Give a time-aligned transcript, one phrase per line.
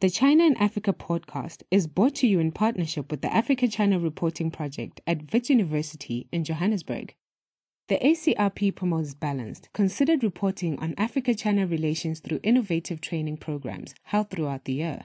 [0.00, 3.98] The China and Africa podcast is brought to you in partnership with the Africa China
[3.98, 7.14] Reporting Project at Wits University in Johannesburg.
[7.90, 14.30] The ACRP promotes balanced, considered reporting on Africa China relations through innovative training programs held
[14.30, 15.04] throughout the year.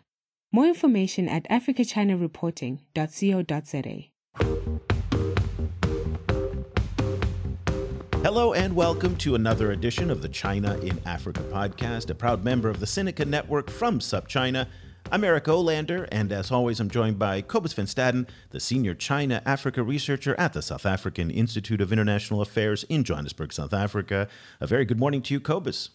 [0.53, 4.11] More information at africachinareporting.co.za.
[8.23, 12.69] Hello and welcome to another edition of the China in Africa podcast, a proud member
[12.69, 14.67] of the Sinica Network from SupChina.
[15.11, 19.39] I'm Eric Olander, and as always, I'm joined by Cobus Van Staden, the senior China
[19.45, 24.27] Africa researcher at the South African Institute of International Affairs in Johannesburg, South Africa.
[24.59, 25.91] A very good morning to you, Cobus.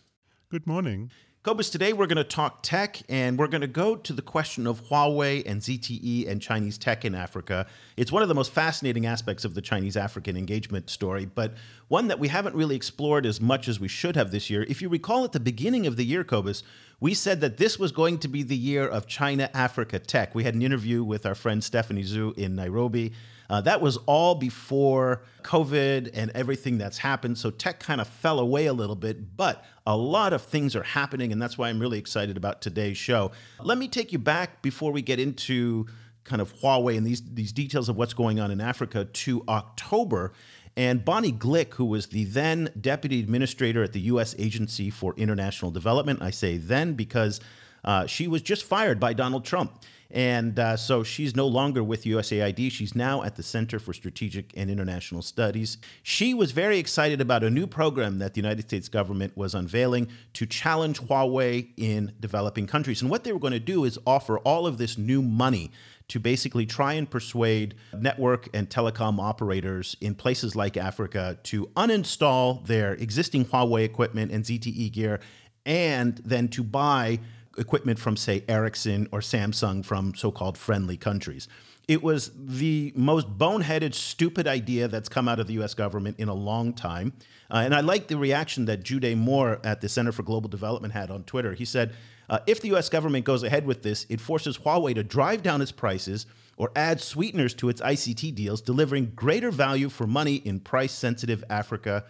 [0.48, 1.11] Good morning.
[1.43, 4.67] Cobus, today we're going to talk tech and we're going to go to the question
[4.67, 7.67] of Huawei and ZTE and Chinese tech in Africa.
[7.97, 11.55] It's one of the most fascinating aspects of the Chinese African engagement story, but
[11.89, 14.67] one that we haven't really explored as much as we should have this year.
[14.69, 16.62] If you recall at the beginning of the year, Cobus,
[17.01, 20.34] we said that this was going to be the year of China Africa tech.
[20.34, 23.14] We had an interview with our friend Stephanie Zhu in Nairobi.
[23.51, 27.37] Uh, that was all before COVID and everything that's happened.
[27.37, 30.84] So tech kind of fell away a little bit, but a lot of things are
[30.84, 31.33] happening.
[31.33, 33.33] And that's why I'm really excited about today's show.
[33.61, 35.87] Let me take you back before we get into
[36.23, 40.33] kind of Huawei and these, these details of what's going on in Africa to October.
[40.77, 44.37] And Bonnie Glick, who was the then deputy administrator at the U.S.
[44.39, 47.41] Agency for International Development, I say then because
[47.85, 49.83] uh, she was just fired by Donald Trump.
[50.11, 52.72] And uh, so she's no longer with USAID.
[52.72, 55.78] She's now at the Center for Strategic and International Studies.
[56.02, 60.08] She was very excited about a new program that the United States government was unveiling
[60.33, 63.02] to challenge Huawei in developing countries.
[63.02, 65.70] And what they were going to do is offer all of this new money
[66.08, 72.67] to basically try and persuade network and telecom operators in places like Africa to uninstall
[72.67, 75.20] their existing Huawei equipment and ZTE gear
[75.64, 77.20] and then to buy
[77.61, 81.47] equipment from, say, Ericsson or Samsung from so called friendly countries.
[81.86, 86.28] It was the most boneheaded, stupid idea that's come out of the US government in
[86.28, 87.12] a long time.
[87.51, 90.95] Uh, and I like the reaction that Gyude Moore at the Center for Global Development
[90.95, 91.55] had on Twitter.
[91.55, 91.95] He said,
[92.29, 95.61] uh, if the US government goes ahead with this, it forces Huawei to drive down
[95.61, 100.61] its prices or add sweeteners to its ICT deals, delivering greater value for money in
[100.61, 102.05] price sensitive Africa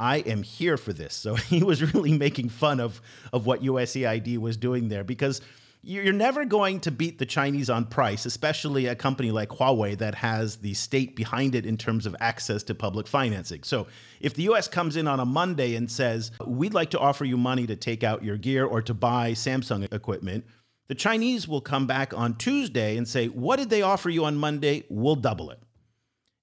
[0.00, 1.14] I am here for this.
[1.14, 3.00] So he was really making fun of,
[3.32, 5.40] of what USAID was doing there because
[5.82, 10.14] you're never going to beat the Chinese on price, especially a company like Huawei that
[10.16, 13.62] has the state behind it in terms of access to public financing.
[13.62, 13.86] So
[14.20, 17.38] if the US comes in on a Monday and says, we'd like to offer you
[17.38, 20.44] money to take out your gear or to buy Samsung equipment,
[20.88, 24.36] the Chinese will come back on Tuesday and say, what did they offer you on
[24.36, 24.84] Monday?
[24.90, 25.60] We'll double it.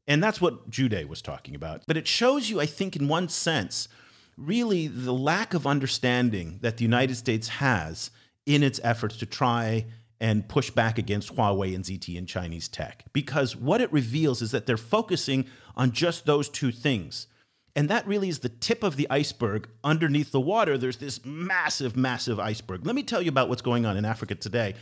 [0.08, 1.84] And that's what Gyude was talking about.
[1.86, 3.90] But it shows you, I think, in one sense,
[4.38, 8.12] really the lack of understanding that the United States has
[8.46, 9.86] in its efforts to try
[10.20, 13.06] and push back against Huawei and ZTE and Chinese tech.
[13.14, 15.46] Because what it reveals is that they're focusing
[15.76, 17.28] on just those two things.
[17.76, 19.70] And that really is the tip of the iceberg.
[19.84, 22.86] Underneath the water, there's this massive, massive iceberg.
[22.86, 24.74] Let me tell you about what's going on in Africa today.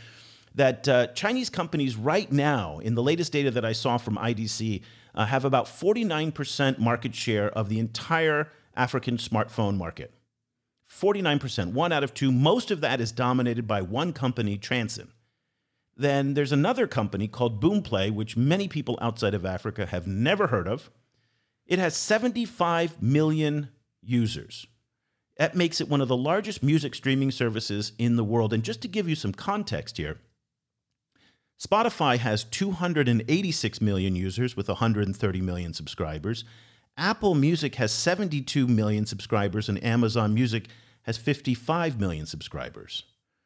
[0.56, 4.82] That uh, Chinese companies, right now, in the latest data that I saw from IDC,
[5.14, 10.12] uh, have about 49% market share of the entire African smartphone market.
[10.90, 12.30] 49%, one out of two.
[12.30, 15.12] Most of that is dominated by one company, Transsion.
[15.96, 20.68] Then there's another company called Boomplay, which many people outside of Africa have never heard
[20.68, 20.90] of.
[21.66, 23.70] It has 75 million
[24.02, 24.66] users.
[25.38, 28.52] That makes it one of the largest music streaming services in the world.
[28.52, 30.18] And just to give you some context here,
[31.58, 36.44] Spotify has 286 million users with 130 million subscribers.
[36.98, 40.68] Apple Music has 72 million subscribers, and Amazon Music
[41.02, 43.04] has 55 million subscribers.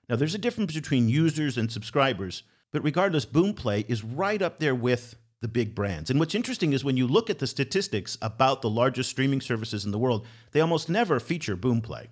[0.08, 4.74] Now, there's a difference between users and subscribers, but regardless, Boomplay is right up there
[4.74, 6.10] with the big brands.
[6.10, 9.84] And what's interesting is when you look at the statistics about the largest streaming services
[9.84, 12.08] in the world, they almost never feature Boomplay.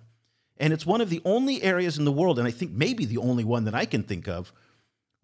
[0.57, 3.17] And it's one of the only areas in the world, and I think maybe the
[3.17, 4.53] only one that I can think of,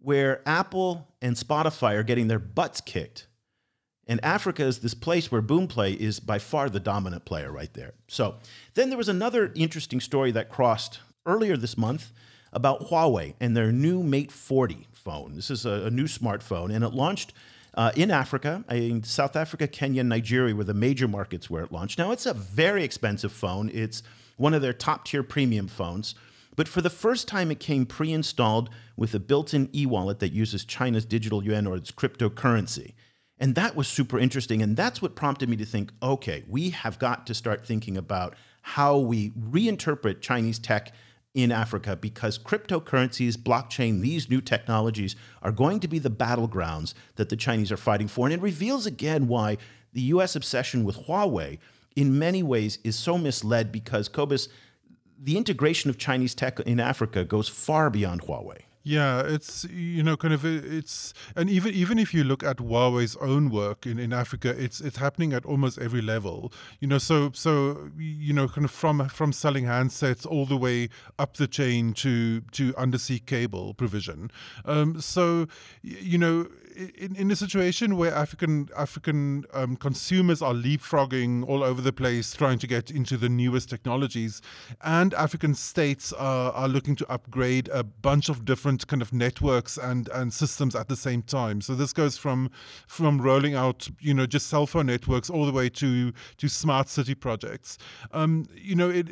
[0.06, 3.26] where Apple and Spotify are getting their butts kicked.
[4.08, 7.94] And Africa is this place where Boomplay is by far the dominant player right there.
[8.08, 8.36] So
[8.76, 12.12] then there was another interesting story that crossed earlier this month
[12.54, 15.34] about Huawei and their new Mate 40 phone.
[15.34, 17.34] This is a, a new smartphone, and it launched
[17.74, 18.64] uh, in Africa.
[18.70, 21.98] In South Africa, Kenya, Nigeria were the major markets where it launched.
[21.98, 23.72] Now, it's a very expensive phone.
[23.74, 24.04] It's
[24.38, 26.14] one of their top tier premium phones.
[26.56, 30.20] But for the first time, it came pre installed with a built in e wallet
[30.20, 32.94] that uses China's digital yuan or its cryptocurrency.
[33.38, 34.62] And that was super interesting.
[34.62, 38.36] And that's what prompted me to think okay, we have got to start thinking about
[38.62, 40.92] how we reinterpret Chinese tech
[41.36, 47.28] in Africa because cryptocurrencies, blockchain, these new technologies are going to be the battlegrounds that
[47.28, 48.26] the Chinese are fighting for.
[48.26, 49.58] And it reveals again why
[49.92, 51.60] the US obsession with Huawei
[51.96, 54.48] in many ways is so misled because Cobus,
[55.22, 58.62] the integration of Chinese tech in Africa goes far beyond Huawei.
[58.88, 63.16] Yeah, it's you know kind of it's and even even if you look at Huawei's
[63.16, 66.54] own work in, in Africa, it's it's happening at almost every level.
[66.80, 70.90] You know, so so you know kind of from from selling handsets all the way
[71.18, 74.30] up the chain to to undersea cable provision.
[74.66, 75.48] Um, so
[75.82, 81.82] you know in, in a situation where African African um, consumers are leapfrogging all over
[81.82, 84.42] the place, trying to get into the newest technologies,
[84.82, 89.78] and African states are, are looking to upgrade a bunch of different kind of networks
[89.78, 91.62] and, and systems at the same time.
[91.62, 92.50] So this goes from
[92.88, 96.90] from rolling out you know just cell phone networks all the way to to smart
[96.90, 97.78] city projects.
[98.12, 99.08] Um, you know, it,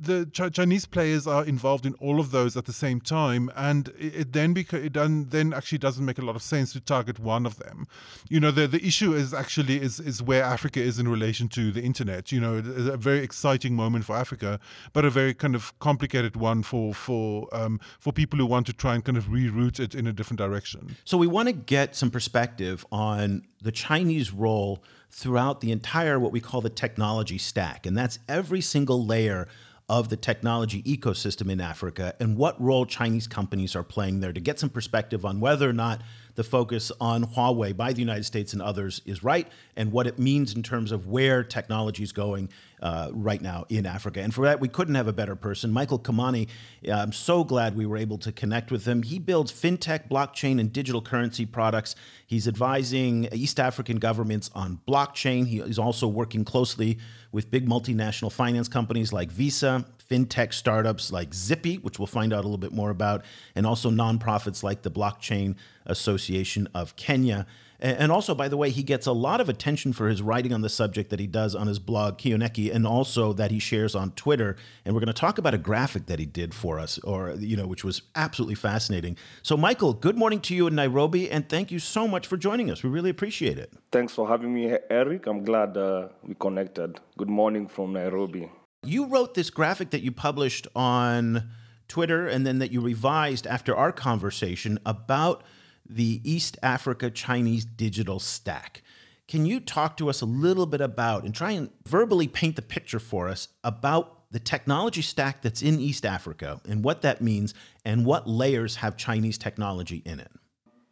[0.00, 3.88] the Ch- Chinese players are involved in all of those at the same time, and
[3.98, 6.80] it, it then beca- it then, then actually doesn't make a lot of sense to
[6.80, 7.86] target target one of them.
[8.28, 11.72] You know, the the issue is actually is is where Africa is in relation to
[11.72, 12.32] the internet.
[12.32, 12.54] You know,
[12.92, 14.60] a very exciting moment for Africa,
[14.92, 18.72] but a very kind of complicated one for for um, for people who want to
[18.72, 20.96] try and kind of reroute it in a different direction.
[21.04, 26.32] So we want to get some perspective on the Chinese role throughout the entire what
[26.32, 29.48] we call the technology stack, and that's every single layer
[29.88, 34.40] of the technology ecosystem in Africa and what role Chinese companies are playing there to
[34.40, 36.02] get some perspective on whether or not
[36.38, 40.20] the focus on Huawei by the United States and others is right and what it
[40.20, 42.48] means in terms of where technology is going
[42.80, 44.20] uh, right now in Africa.
[44.20, 45.72] And for that, we couldn't have a better person.
[45.72, 46.46] Michael Kimani,
[46.86, 49.02] uh, I'm so glad we were able to connect with him.
[49.02, 51.96] He builds fintech, blockchain, and digital currency products.
[52.24, 55.48] He's advising East African governments on blockchain.
[55.48, 56.98] He is also working closely
[57.32, 62.40] with big multinational finance companies like Visa, fintech startups like Zippy, which we'll find out
[62.40, 63.24] a little bit more about,
[63.54, 65.56] and also nonprofits like the Blockchain
[65.86, 67.46] Association of Kenya.
[67.80, 70.62] And also, by the way, he gets a lot of attention for his writing on
[70.62, 74.10] the subject that he does on his blog, Kioneki, and also that he shares on
[74.12, 74.56] Twitter.
[74.84, 77.56] And we're going to talk about a graphic that he did for us, or, you
[77.56, 79.16] know, which was absolutely fascinating.
[79.42, 82.68] So, Michael, good morning to you in Nairobi, and thank you so much for joining
[82.68, 82.82] us.
[82.82, 83.72] We really appreciate it.
[83.92, 85.28] Thanks for having me, Eric.
[85.28, 86.98] I'm glad uh, we connected.
[87.16, 88.50] Good morning from Nairobi.
[88.84, 91.50] You wrote this graphic that you published on
[91.88, 95.42] Twitter and then that you revised after our conversation about
[95.88, 98.82] the East Africa Chinese digital stack.
[99.26, 102.62] Can you talk to us a little bit about and try and verbally paint the
[102.62, 107.54] picture for us about the technology stack that's in East Africa and what that means
[107.84, 110.30] and what layers have Chinese technology in it?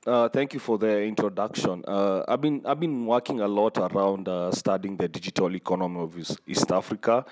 [0.06, 1.84] Uh, thank you for the introduction.
[1.86, 6.16] Uh, I've been I've been working a lot around uh, studying the digital economy of
[6.46, 7.24] East Africa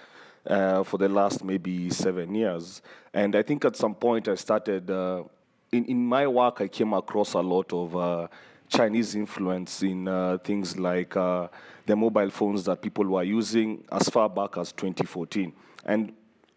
[0.46, 2.82] uh, for the last maybe seven years,
[3.12, 5.24] and I think at some point I started uh,
[5.72, 8.28] in, in my work, I came across a lot of uh,
[8.68, 11.48] Chinese influence in uh, things like uh,
[11.86, 15.52] the mobile phones that people were using as far back as 2014.
[15.84, 16.12] And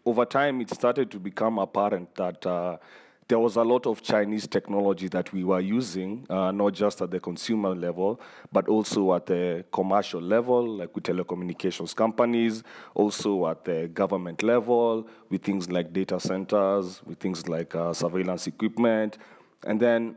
[0.06, 2.78] over time, it started to become apparent that uh,
[3.28, 7.10] there was a lot of Chinese technology that we were using, uh, not just at
[7.10, 8.18] the consumer level,
[8.50, 12.62] but also at the commercial level, like with telecommunications companies,
[12.94, 18.46] also at the government level, with things like data centers, with things like uh, surveillance
[18.46, 19.18] equipment.
[19.66, 20.16] And then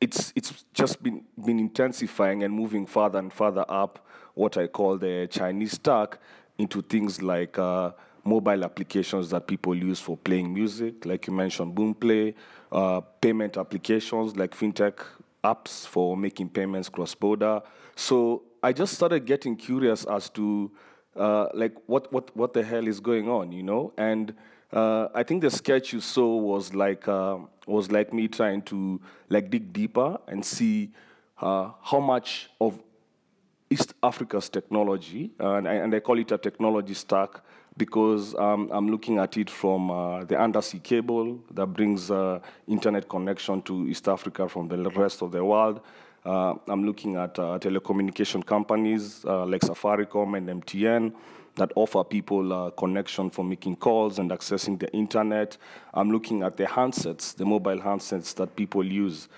[0.00, 4.96] it's, it's just been, been intensifying and moving further and further up what I call
[4.96, 6.18] the Chinese stack
[6.56, 7.92] into things like uh,
[8.26, 12.34] mobile applications that people use for playing music, like you mentioned, Boomplay,
[12.72, 14.98] uh, payment applications like fintech
[15.44, 17.62] apps for making payments cross border.
[17.94, 20.70] So I just started getting curious as to
[21.14, 23.92] uh, like what, what, what the hell is going on, you know?
[23.96, 24.34] And
[24.72, 29.00] uh, I think the sketch you saw was like uh, was like me trying to
[29.28, 30.90] like dig deeper and see
[31.40, 32.82] uh, how much of
[33.70, 37.40] East Africa's technology, and and I call it a technology stack,
[37.76, 43.08] because um, I'm looking at it from uh, the undersea cable that brings uh, internet
[43.08, 45.80] connection to East Africa from the rest of the world.
[46.24, 51.12] Uh, I'm looking at uh, telecommunication companies uh, like Safaricom and MTN
[51.54, 55.56] that offer people uh, connection for making calls and accessing the internet.
[55.94, 59.28] I'm looking at the handsets, the mobile handsets that people use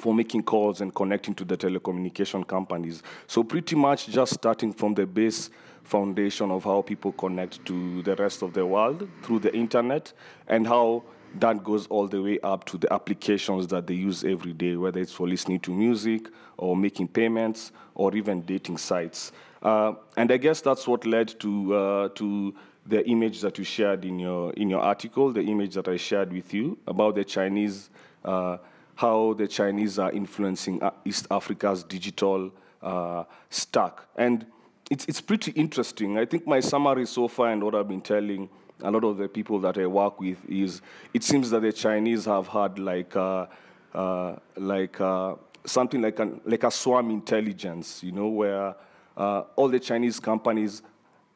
[0.00, 3.02] for making calls and connecting to the telecommunication companies.
[3.28, 5.50] So pretty much just starting from the base
[5.84, 10.12] foundation of how people connect to the rest of the world through the internet
[10.48, 11.02] and how
[11.40, 15.00] that goes all the way up to the applications that they use every day, whether
[15.00, 19.32] it's for listening to music or making payments or even dating sites.
[19.62, 22.54] Uh, and I guess that's what led to, uh, to
[22.86, 26.32] the image that you shared in your in your article, the image that I shared
[26.32, 27.88] with you about the Chinese,
[28.24, 28.58] uh,
[28.96, 32.50] how the Chinese are influencing uh, East Africa's digital
[32.82, 34.44] uh, stack, and
[34.90, 36.18] it's it's pretty interesting.
[36.18, 38.48] I think my summary so far and what I've been telling
[38.82, 42.24] a lot of the people that I work with is it seems that the Chinese
[42.26, 43.46] have had like uh,
[43.94, 48.74] uh, like uh, something like an, like a swarm intelligence, you know, where
[49.16, 50.82] all the Chinese companies,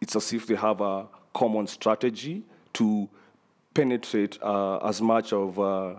[0.00, 3.08] it's as if they have a common strategy to
[3.72, 5.94] penetrate uh, as much of uh,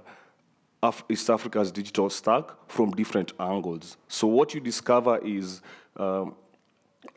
[0.84, 3.98] Af- East Africa's digital stack from different angles.
[4.10, 5.62] So what you discover is
[5.96, 6.36] um,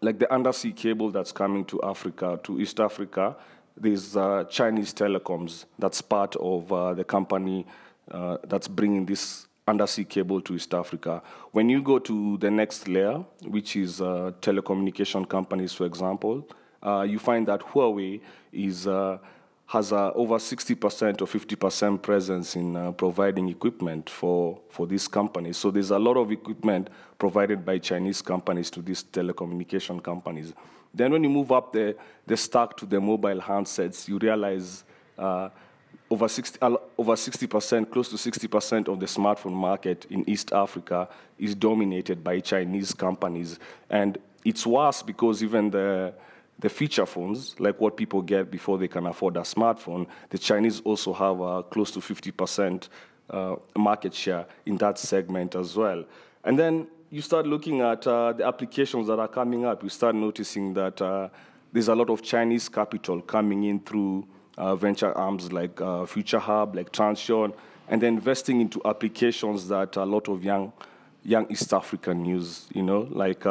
[0.01, 3.37] like the undersea cable that's coming to Africa, to East Africa.
[3.77, 7.67] There's uh, Chinese telecoms that's part of uh, the company
[8.11, 11.23] uh, that's bringing this undersea cable to East Africa.
[11.53, 16.49] When you go to the next layer, which is uh, telecommunication companies, for example,
[16.83, 18.21] uh, you find that Huawei
[18.53, 19.19] is uh,
[19.73, 25.57] has uh, over 60% or 50% presence in uh, providing equipment for, for these companies.
[25.57, 30.53] So there's a lot of equipment provided by Chinese companies to these telecommunication companies.
[30.93, 34.85] Then when you move up the, the stack to the mobile handsets, you realize
[35.17, 35.49] uh,
[36.11, 41.55] over 60, over 60%, close to 60% of the smartphone market in East Africa is
[41.55, 43.59] dominated by Chinese companies.
[43.89, 46.13] And it's worse because even the
[46.59, 50.81] the feature phones, like what people get before they can afford a smartphone, the Chinese
[50.81, 52.89] also have uh, close to 50%
[53.31, 56.05] uh, market share in that segment as well.
[56.45, 59.83] And then you start looking at uh, the applications that are coming up.
[59.83, 61.29] You start noticing that uh,
[61.73, 66.39] there's a lot of Chinese capital coming in through uh, venture arms like uh, Future
[66.39, 67.53] Hub, like Transsion,
[67.89, 70.73] and then investing into applications that a lot of young
[71.25, 73.45] young East African use, you know, like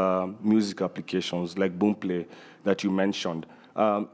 [0.44, 2.26] music applications, like Boomplay
[2.64, 3.46] that you mentioned.
[3.76, 4.10] Um,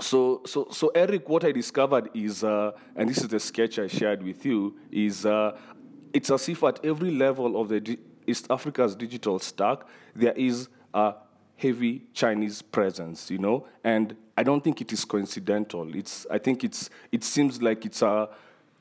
[0.00, 3.86] so, so, so Eric, what I discovered is, uh, and this is the sketch I
[3.86, 5.56] shared with you, is uh,
[6.12, 9.80] it's as if at every level of the di- East Africa's digital stack,
[10.14, 11.14] there is a
[11.56, 15.94] heavy Chinese presence, you know, and I don't think it is coincidental.
[15.96, 18.28] It's, I think it's, it seems like it's a,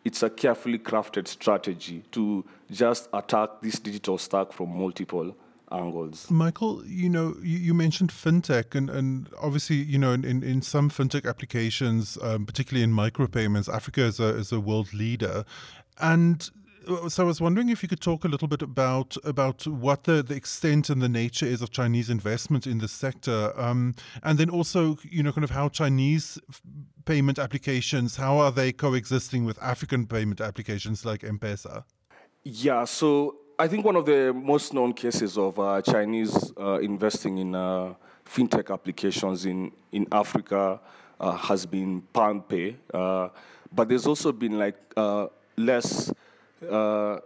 [0.06, 5.36] it's a carefully crafted strategy to just attack this digital stack from multiple
[5.72, 6.30] angles.
[6.30, 10.62] Michael, you know, you, you, mentioned fintech, and, and obviously, you know, in, in, in
[10.62, 15.44] some fintech applications, um, particularly in micropayments, Africa is a, is a world leader.
[16.00, 16.50] And
[17.08, 20.24] so I was wondering if you could talk a little bit about about what the,
[20.24, 24.50] the extent and the nature is of Chinese investment in this sector, um, and then
[24.50, 26.40] also you know kind of how Chinese
[27.06, 31.84] payment applications how are they coexisting with African payment applications like M-Pesa?
[32.44, 37.38] Yeah, so I think one of the most known cases of uh, Chinese uh, investing
[37.38, 37.94] in uh,
[38.26, 40.80] fintech applications in, in Africa
[41.20, 42.76] uh, has been PalmPay.
[42.94, 43.30] Uh,
[43.72, 44.76] but there's also been like
[46.70, 47.20] uh,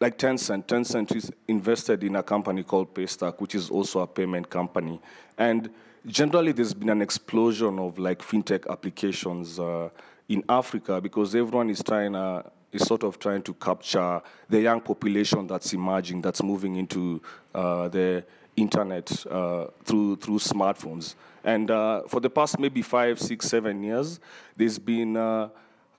[0.00, 0.66] like Tencent.
[0.66, 5.00] Tencent is invested in a company called Paystack, which is also a payment company.
[5.38, 5.70] And
[6.06, 9.58] generally, there's been an explosion of like fintech applications
[10.28, 14.80] in Africa because everyone is trying to is sort of trying to capture the young
[14.80, 17.20] population that's emerging, that's moving into
[17.54, 18.24] uh, the
[18.56, 21.14] internet uh, through through smartphones.
[21.44, 24.20] And uh, for the past maybe five, six, seven years,
[24.56, 25.48] there's been uh,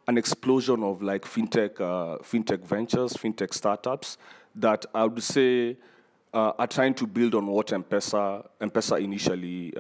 [0.08, 4.18] an explosion of like fintech uh, fintech ventures, fintech startups
[4.56, 5.78] that I would say
[6.34, 9.74] uh, are trying to build on what M-Pesa initially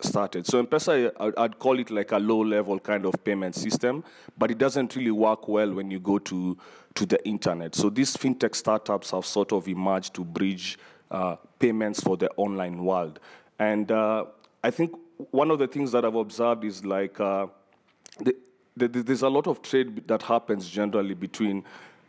[0.00, 0.46] started.
[0.46, 4.04] So M-Pesa, I'd call it like a low-level kind of payment system,
[4.36, 6.56] but it doesn't really work well when you go to,
[6.94, 7.74] to the internet.
[7.74, 10.78] So these fintech startups have sort of emerged to bridge
[11.10, 13.18] uh, payments for the online world.
[13.58, 14.26] And uh,
[14.62, 14.96] I think
[15.30, 17.46] one of the things that I've observed is like uh,
[18.20, 18.36] the,
[18.78, 21.64] there's a lot of trade that happens generally between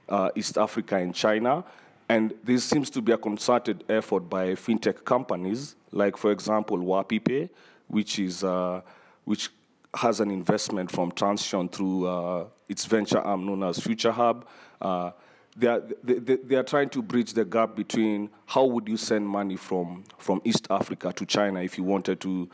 [0.08, 1.64] uh, East Africa and China.
[2.08, 7.50] And there seems to be a concerted effort by fintech companies, like, for example, WapiPay,
[7.88, 8.82] which is uh,
[9.26, 9.50] which
[9.94, 14.48] has an investment from Transsion through uh, its venture arm known as Future Hub.
[14.82, 15.12] Uh,
[15.56, 19.28] they are, they, they are trying to bridge the gap between how would you send
[19.28, 22.50] money from, from East Africa to China if you wanted to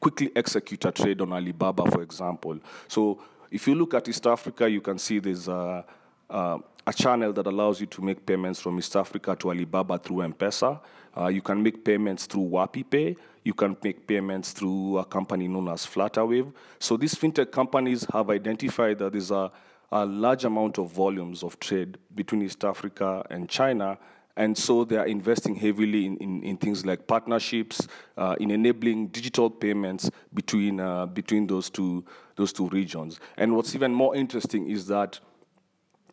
[0.00, 2.58] quickly execute a trade on Alibaba, for example.
[2.86, 5.84] So if you look at East Africa, you can see there's a,
[6.28, 10.22] a, a channel that allows you to make payments from East Africa to Alibaba through
[10.22, 10.80] M-Pesa.
[11.16, 13.16] Uh, you can make payments through WapiPay.
[13.44, 16.52] You can make payments through a company known as Flutterwave.
[16.78, 19.50] So these fintech companies have identified that there's a,
[19.90, 23.98] a large amount of volumes of trade between East Africa and China,
[24.38, 29.08] and so they are investing heavily in, in, in things like partnerships, uh, in enabling
[29.08, 32.04] digital payments between uh, between those two
[32.36, 33.18] those two regions.
[33.36, 35.18] And what's even more interesting is that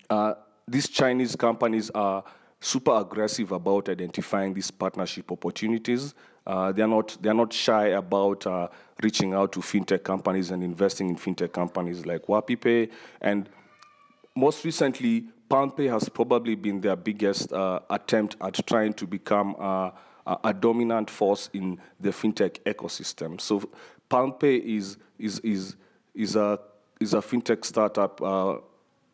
[0.09, 0.33] uh,
[0.67, 2.23] these Chinese companies are
[2.59, 6.15] super aggressive about identifying these partnership opportunities.
[6.47, 8.67] Uh, they are not they are not shy about uh,
[9.03, 12.89] reaching out to fintech companies and investing in fintech companies like WapiPay.
[13.21, 13.47] And
[14.35, 19.89] most recently, PalmPay has probably been their biggest uh, attempt at trying to become uh,
[20.43, 23.39] a, dominant force in the fintech ecosystem.
[23.39, 23.61] So
[24.11, 25.77] PalmPay is is is
[26.13, 26.59] is a
[26.99, 28.57] is a fintech startup uh,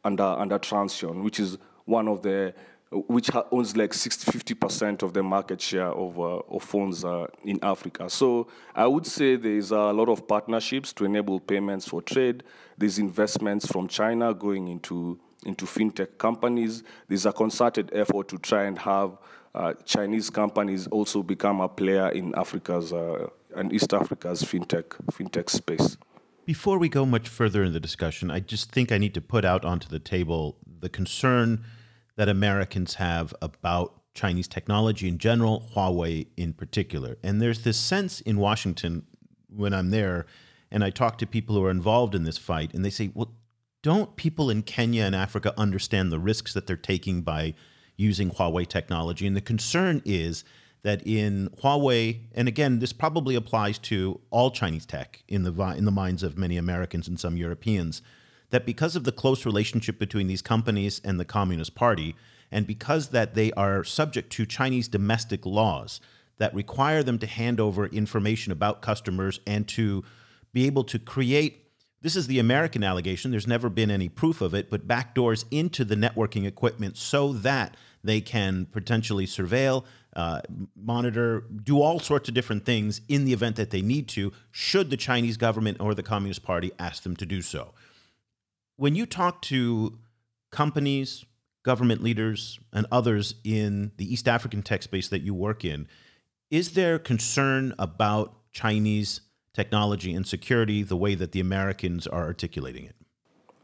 [0.03, 2.55] under under Transsion, which is one of the
[2.91, 7.57] which owns like 60, 50% of the market share of, uh, of phones uh, in
[7.63, 8.09] Africa.
[8.09, 12.43] So I would say there's a lot of partnerships to enable payments for trade.
[12.77, 16.83] There's investments from China going into, into fintech companies.
[17.07, 19.17] There's a concerted effort to try and have
[19.53, 25.49] uh, Chinese companies also become a player in Africa's uh, and East Africa's fintech, fintech
[25.49, 25.97] space.
[26.45, 29.45] Before we go much further in the discussion, I just think I need to put
[29.45, 31.63] out onto the table the concern–
[32.15, 37.17] that Americans have about Chinese technology in general, Huawei in particular.
[37.23, 39.07] And there's this sense in Washington
[39.49, 40.25] when I'm there
[40.69, 43.33] and I talk to people who are involved in this fight, and they say, well,
[43.81, 47.53] don't people in Kenya and Africa understand the risks that they're taking by
[47.97, 49.25] using Huawei technology?
[49.25, 50.43] And the concern is
[50.83, 55.85] that in Huawei, and again, this probably applies to all Chinese tech in the in
[55.85, 58.01] the minds of many Americans and some Europeans,
[58.49, 62.15] that because of the close relationship between these companies and the Communist Party,
[62.51, 66.01] and because that they are subject to Chinese domestic laws
[66.37, 70.03] that require them to hand over information about customers and to
[70.51, 71.70] be able to create
[72.01, 73.31] this is the American allegation.
[73.31, 77.77] There's never been any proof of it, but backdoors into the networking equipment so that
[78.03, 80.41] they can potentially surveil, uh,
[80.75, 84.89] monitor, do all sorts of different things in the event that they need to, should
[84.89, 87.73] the Chinese government or the Communist Party ask them to do so
[88.81, 89.99] when you talk to
[90.51, 91.23] companies,
[91.61, 95.87] government leaders, and others in the East African tech space that you work in,
[96.49, 99.21] is there concern about Chinese
[99.53, 102.95] technology and security the way that the Americans are articulating it?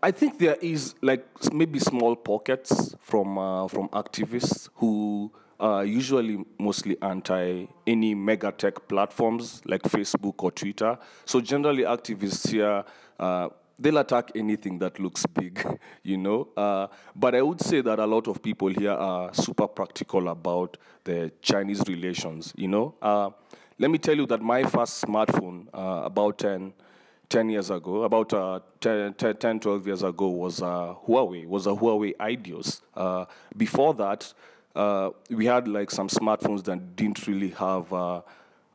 [0.03, 6.45] I think there is like maybe small pockets from uh, from activists who are usually
[6.59, 10.97] mostly anti any mega tech platforms like Facebook or Twitter.
[11.25, 12.83] So generally, activists here.
[13.19, 15.63] Uh, they'll attack anything that looks big,
[16.03, 16.47] you know.
[16.57, 20.77] Uh, but I would say that a lot of people here are super practical about
[21.03, 22.95] the Chinese relations, you know.
[23.01, 23.31] Uh,
[23.79, 26.73] let me tell you that my first smartphone, uh, about 10,
[27.29, 31.71] 10 years ago, about uh, 10, 10, 12 years ago, was uh, Huawei, was a
[31.71, 32.81] Huawei Ideos.
[32.95, 34.33] Uh, before that,
[34.75, 37.91] uh, we had like some smartphones that didn't really have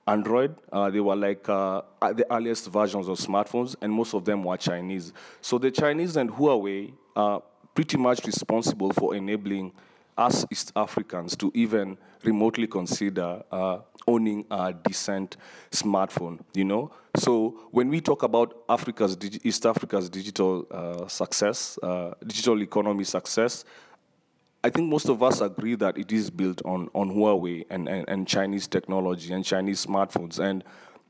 [0.06, 0.56] Android.
[0.72, 4.56] Uh, they were like uh, the earliest versions of smartphones, and most of them were
[4.56, 5.12] Chinese.
[5.40, 7.42] So the Chinese and Huawei are
[7.74, 9.72] pretty much responsible for enabling
[10.16, 15.36] us East Africans to even remotely consider uh, owning a decent
[15.70, 16.40] smartphone.
[16.54, 22.62] You know, so when we talk about Africa's East Africa's digital uh, success, uh, digital
[22.62, 23.64] economy success,
[24.64, 28.08] I think most of us agree that it is built on, on Huawei and, and,
[28.08, 30.38] and Chinese technology and Chinese smartphones.
[30.38, 30.62] And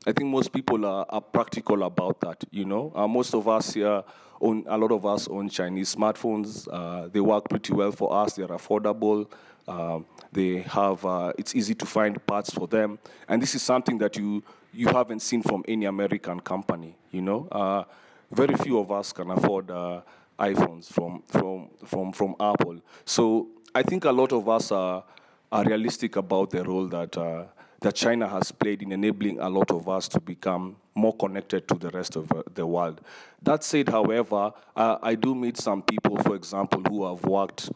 [0.05, 2.91] I think most people are, are practical about that, you know.
[2.95, 4.03] Uh, most of us here
[4.41, 6.67] own, a lot of us own Chinese smartphones.
[6.71, 8.35] Uh, they work pretty well for us.
[8.35, 9.27] They're affordable.
[9.67, 12.99] Um, they have, uh, it's easy to find parts for them.
[13.29, 17.47] And this is something that you, you haven't seen from any American company, you know.
[17.51, 17.83] Uh,
[18.31, 20.01] very few of us can afford uh,
[20.39, 22.79] iPhones from from from from Apple.
[23.05, 25.03] So I think a lot of us are
[25.51, 27.43] are realistic about the role that uh,
[27.83, 31.75] that China has played in enabling a lot of us to become more connected to
[31.75, 33.01] the rest of uh, the world.
[33.41, 37.69] That said, however, uh, I do meet some people, for example, who have worked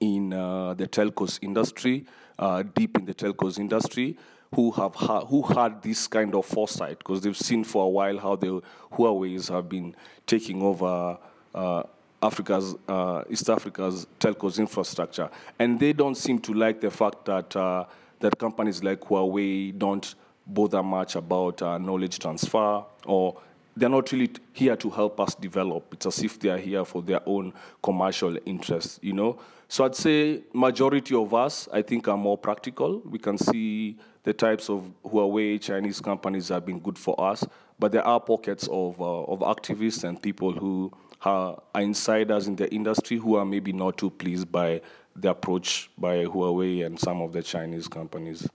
[0.00, 2.04] in uh, the telcos industry,
[2.38, 4.18] uh, deep in the telcos industry,
[4.54, 8.18] who have ha- who had this kind of foresight because they've seen for a while
[8.18, 8.60] how the
[8.92, 11.16] Huawei's have been taking over
[11.54, 11.82] uh,
[12.22, 15.30] Africa's, uh, East Africa's telcos infrastructure.
[15.58, 17.56] And they don't seem to like the fact that,
[18.22, 20.14] that companies like Huawei don't
[20.46, 23.36] bother much about knowledge transfer or
[23.76, 25.94] they're not really here to help us develop.
[25.94, 29.38] It's as if they are here for their own commercial interests, you know.
[29.68, 33.00] So I'd say majority of us, I think, are more practical.
[33.04, 37.44] We can see the types of Huawei Chinese companies have been good for us,
[37.78, 40.92] but there are pockets of uh, of activists and people who
[41.24, 44.80] are insiders in the industry who are maybe not too pleased by
[45.16, 48.48] the approach by Huawei and some of the Chinese companies.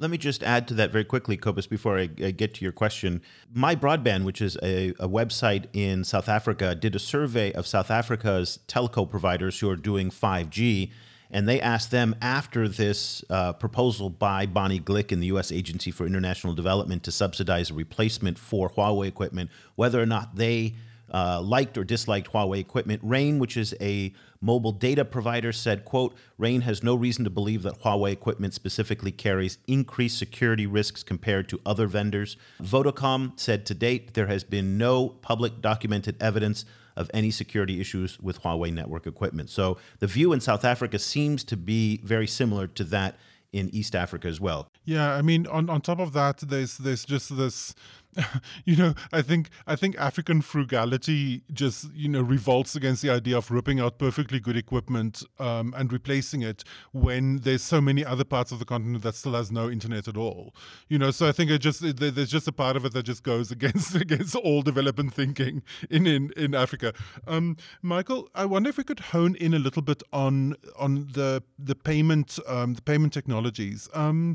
[0.00, 3.20] Let me just add to that very quickly, Cobus, before I, get to your question.
[3.54, 8.60] MyBroadband, which is a, a, website in South Africa, did a survey of South Africa's
[8.68, 10.92] telco providers who are doing 5G.
[11.32, 15.50] And they asked them after this uh, proposal by Bonnie Glick in the U.S.
[15.50, 20.74] Agency for International Development to subsidize a replacement for Huawei equipment, whether or not they
[21.12, 23.00] uh, liked or disliked Huawei equipment.
[23.02, 27.62] Rain, which is a mobile data provider, said, quote, Rain has no reason to believe
[27.62, 32.36] that Huawei equipment specifically carries increased security risks compared to other vendors.
[32.60, 36.64] Vodacom said to date there has been no public documented evidence
[36.96, 39.50] of any security issues with Huawei network equipment.
[39.50, 43.16] So the view in South Africa seems to be very similar to that
[43.52, 44.68] in East Africa as well.
[44.84, 47.74] Yeah, I mean, on, on top of that, there's there's just this
[48.64, 53.36] you know, I think I think African frugality just you know revolts against the idea
[53.36, 58.24] of ripping out perfectly good equipment um, and replacing it when there's so many other
[58.24, 60.54] parts of the continent that still has no internet at all.
[60.88, 63.04] You know, so I think it just it, there's just a part of it that
[63.04, 66.94] just goes against against all development thinking in in in Africa.
[67.26, 71.42] Um, Michael, I wonder if we could hone in a little bit on on the
[71.58, 73.88] the payment um, the payment technologies.
[73.94, 74.34] Um,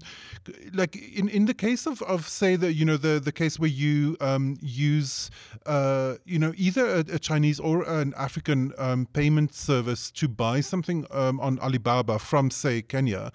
[0.73, 3.71] like in in the case of of say the you know the the case where
[3.71, 5.31] you um, use,
[5.65, 10.59] uh, you know, either a, a, Chinese or an African um, payment service to buy
[10.59, 13.31] something um, on Alibaba from, say, Kenya.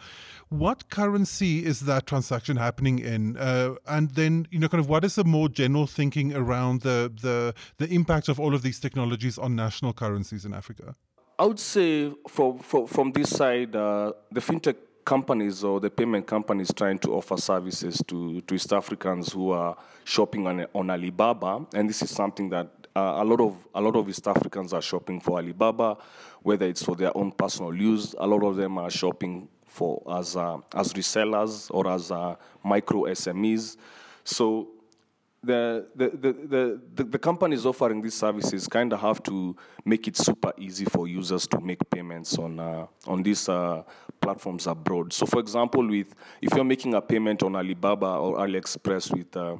[0.51, 3.39] What currency is that transaction happening in?
[3.39, 7.11] Uh, and then, you know, kind of what is the more general thinking around the
[7.23, 10.95] the the impact of all of these technologies on national currencies in Africa?
[11.39, 14.77] I would say from from, from this side, uh, the fintech
[15.09, 19.75] companies or the payment companies trying to offer services to, to East Africans who are
[20.05, 23.97] shopping on, on Alibaba, and this is something that uh, a lot of a lot
[23.97, 25.97] of East Africans are shopping for Alibaba,
[26.43, 28.15] whether it's for their own personal use.
[28.19, 33.05] A lot of them are shopping for as uh, as resellers or as uh, micro
[33.05, 33.79] SMEs.
[34.25, 34.69] So
[35.43, 40.17] the, the, the, the, the companies offering these services kind of have to make it
[40.17, 43.83] super easy for users to make payments on, uh, on these uh,
[44.21, 45.13] platforms abroad.
[45.13, 49.57] So, for example, with if you're making a payment on Alibaba or AliExpress with, uh,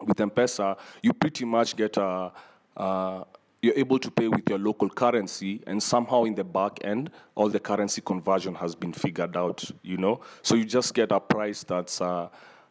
[0.00, 2.30] with M-Pesa, you pretty much get a,
[2.76, 3.24] uh,
[3.62, 7.48] you're able to pay with your local currency and somehow in the back end all
[7.48, 11.62] the currency conversion has been figured out you know so you just get a price
[11.64, 12.28] that's uh,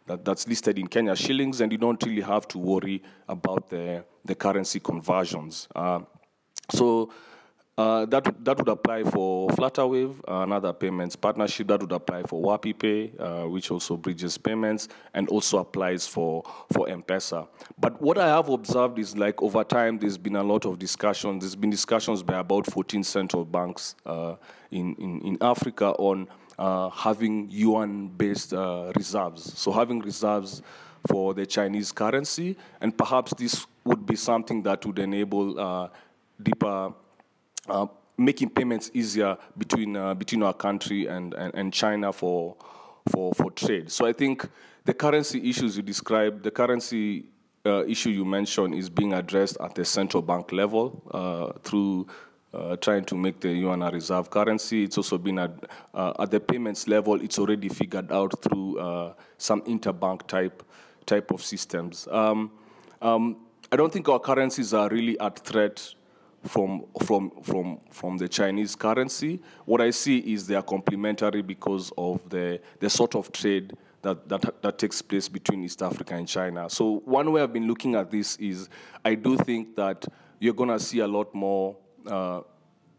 [0.09, 4.03] that, that's listed in Kenya shillings, and you don't really have to worry about the,
[4.25, 5.67] the currency conversions.
[5.75, 5.99] Uh,
[6.71, 7.11] so
[7.77, 11.67] uh, that, that would apply for Flutterwave, another payments partnership.
[11.67, 16.43] That would apply for WapiPay, uh, which also bridges payments and also applies for,
[16.73, 17.47] for M-Pesa.
[17.77, 21.43] But what I have observed is like over time, there's been a lot of discussions.
[21.43, 24.35] There's been discussions by about 14 central banks uh,
[24.71, 26.27] in, in, in Africa on
[26.59, 29.57] uh, having yuan-based uh, reserves.
[29.57, 30.61] So having reserves
[31.07, 35.87] for the Chinese currency, and perhaps this would be something that would enable uh,
[36.43, 36.93] deeper
[37.69, 42.57] uh, making payments easier between uh, between our country and, and, and China for
[43.09, 43.89] for for trade.
[43.89, 44.45] So I think
[44.83, 47.27] the currency issues you described, the currency
[47.65, 51.01] uh, issue you mentioned, is being addressed at the central bank level
[51.63, 52.07] through
[52.53, 54.83] uh, trying to make the yuan a reserve currency.
[54.83, 55.51] It's also been at,
[55.93, 57.21] uh, at the payments level.
[57.21, 60.63] It's already figured out through uh, some interbank type
[61.05, 62.07] type of systems.
[62.11, 62.51] Um,
[63.01, 63.37] um,
[63.71, 65.93] I don't think our currencies are really at threat
[66.43, 69.41] from from from from the Chinese currency.
[69.65, 74.29] What I see is they are complementary because of the the sort of trade that,
[74.29, 76.69] that, that takes place between East Africa and China.
[76.69, 78.69] So one way I've been looking at this is
[79.03, 80.05] I do think that
[80.39, 81.75] you're going to see a lot more
[82.07, 82.41] uh,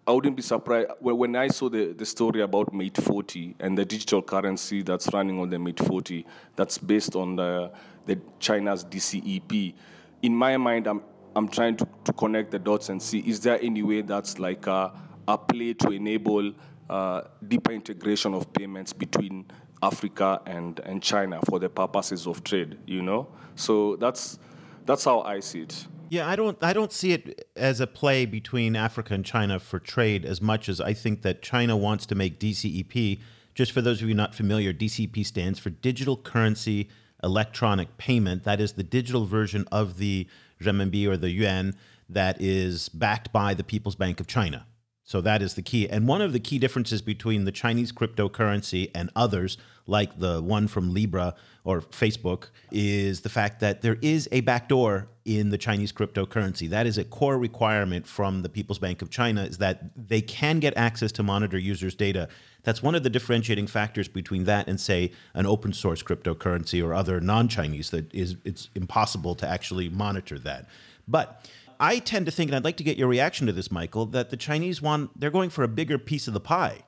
[0.07, 3.85] I wouldn't be surprised when I saw the, the story about Mate 40 and the
[3.85, 7.71] digital currency that's running on the Mate 40 that's based on the,
[8.07, 9.75] the China's DCEP.
[10.23, 11.03] In my mind, I'm
[11.37, 14.67] I'm trying to, to connect the dots and see is there any way that's like
[14.67, 14.93] a,
[15.29, 16.53] a play to enable
[16.89, 19.47] uh, deeper integration of payments between
[19.83, 23.29] Africa and, and China for the purposes of trade, you know?
[23.55, 24.39] So that's
[24.87, 25.87] that's how I see it.
[26.11, 29.79] Yeah, I don't I don't see it as a play between Africa and China for
[29.79, 33.21] trade as much as I think that China wants to make DCEP.
[33.55, 36.89] Just for those of you not familiar, DCEP stands for Digital Currency
[37.23, 38.43] Electronic Payment.
[38.43, 40.27] That is the digital version of the
[40.61, 41.77] renminbi or the yuan
[42.09, 44.67] that is backed by the People's Bank of China.
[45.11, 45.89] So that is the key.
[45.89, 50.69] And one of the key differences between the Chinese cryptocurrency and others, like the one
[50.69, 55.91] from Libra or Facebook, is the fact that there is a backdoor in the Chinese
[55.91, 56.69] cryptocurrency.
[56.71, 60.61] That is a core requirement from the People's Bank of China is that they can
[60.61, 62.29] get access to monitor users' data.
[62.63, 66.95] That's one of the differentiating factors between that and say an open source cryptocurrency or
[66.95, 70.69] other non-Chinese that is it's impossible to actually monitor that.
[71.09, 74.05] But I tend to think, and I'd like to get your reaction to this, Michael,
[74.07, 76.85] that the Chinese want, they're going for a bigger piece of the pie.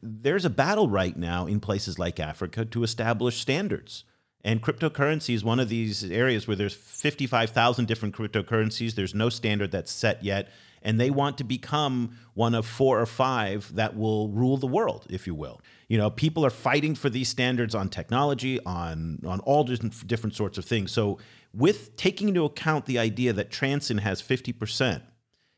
[0.00, 4.04] There's a battle right now in places like Africa to establish standards.
[4.42, 8.94] And cryptocurrency is one of these areas where there's 55,000 different cryptocurrencies.
[8.94, 10.48] There's no standard that's set yet.
[10.82, 15.06] And they want to become one of four or five that will rule the world,
[15.10, 15.60] if you will.
[15.88, 20.36] You know, people are fighting for these standards on technology, on, on all different, different
[20.36, 20.90] sorts of things.
[20.90, 21.18] So
[21.52, 25.02] with taking into account the idea that Transsion has 50%,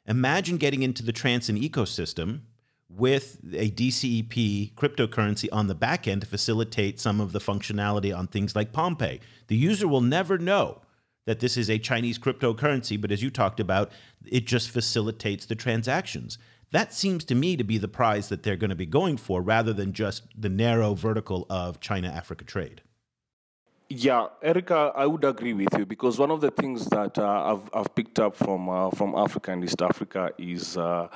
[0.07, 2.41] imagine getting into the Transsion ecosystem
[2.89, 8.27] with a DCEP cryptocurrency on the back end to facilitate some of the functionality on
[8.27, 9.21] things like PalmPay.
[9.47, 10.83] The user will never know
[11.25, 13.93] that this is a Chinese cryptocurrency, but as you talked about,
[14.27, 16.37] it just facilitates the transactions.
[16.73, 19.41] That seems to me to be the prize that they're going to be going for
[19.41, 22.83] rather than just the narrow vertical of China Africa trade.
[23.95, 27.69] Yeah, Erica, I would agree with you because one of the things that uh, I've,
[27.75, 31.09] I've picked up from uh, from Africa and East Africa is uh,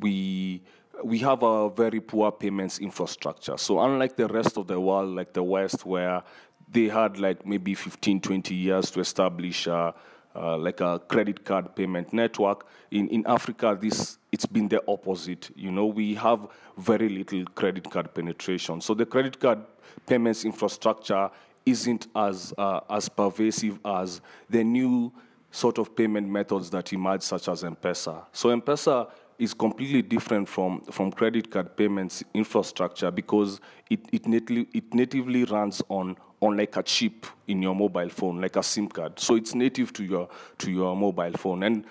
[0.00, 0.60] we
[1.04, 3.56] we have a very poor payments infrastructure.
[3.56, 6.24] So unlike the rest of the world, like the West, where
[6.68, 9.92] they had like maybe 15, 20 years to establish uh,
[10.34, 12.66] uh, like a credit card payment network.
[12.90, 15.50] In, in Africa, this it's been the opposite.
[15.54, 18.80] You know, we have very little credit card penetration.
[18.80, 19.60] So the credit card
[20.06, 21.30] payments infrastructure
[21.66, 25.12] isn't as uh, as pervasive as the new
[25.50, 28.26] sort of payment methods that emerge, such as M-Pesa.
[28.32, 34.66] So M-Pesa is completely different from, from credit card payments infrastructure because it, it, natively,
[34.72, 38.88] it natively runs on, on like a chip in your mobile phone, like a SIM
[38.88, 39.18] card.
[39.18, 41.62] So it's native to your, to your mobile phone.
[41.62, 41.84] And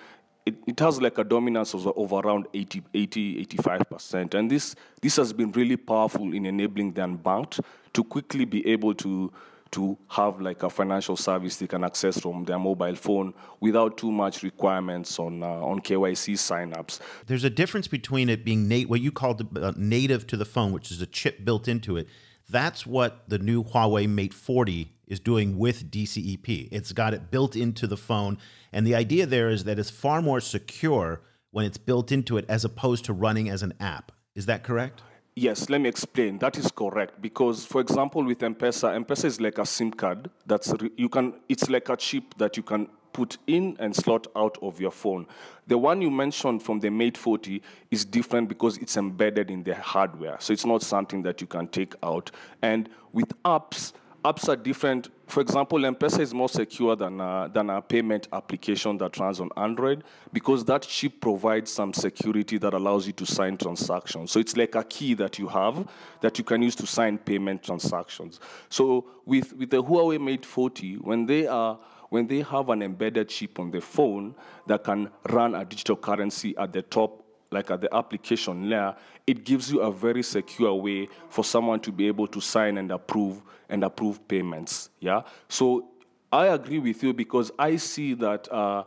[0.44, 4.34] it, it has like a dominance of, of around 80, 80, 85%.
[4.34, 8.94] And this, this has been really powerful in enabling the unbanked to quickly be able
[8.94, 9.32] to
[9.72, 14.10] to have like a financial service they can access from their mobile phone without too
[14.10, 17.00] much requirements on uh, on KYC signups.
[17.26, 20.72] There's a difference between it being nat- what you called uh, native to the phone,
[20.72, 22.08] which is a chip built into it.
[22.48, 26.68] That's what the new Huawei Mate 40 is doing with DCEP.
[26.70, 28.38] It's got it built into the phone,
[28.72, 32.44] and the idea there is that it's far more secure when it's built into it
[32.48, 34.12] as opposed to running as an app.
[34.34, 35.02] Is that correct?
[35.38, 36.38] Yes, let me explain.
[36.38, 40.30] That is correct because, for example, with M-Pesa, M-Pesa is like a SIM card.
[40.46, 41.34] That's you can.
[41.46, 45.26] It's like a chip that you can put in and slot out of your phone.
[45.66, 49.74] The one you mentioned from the Mate 40 is different because it's embedded in the
[49.74, 52.30] hardware, so it's not something that you can take out.
[52.62, 53.92] And with apps,
[54.24, 55.08] apps are different.
[55.28, 59.50] For example, M-Pesa is more secure than a, than a payment application that runs on
[59.56, 64.30] Android because that chip provides some security that allows you to sign transactions.
[64.30, 65.86] So it's like a key that you have
[66.20, 68.40] that you can use to sign payment transactions.
[68.68, 73.28] So with, with the Huawei Mate 40, when they are when they have an embedded
[73.28, 74.34] chip on the phone
[74.68, 78.94] that can run a digital currency at the top like at the application layer,
[79.26, 82.90] it gives you a very secure way for someone to be able to sign and
[82.90, 84.90] approve and approve payments.
[85.00, 85.22] Yeah.
[85.48, 85.88] So
[86.32, 88.84] I agree with you because I see that uh,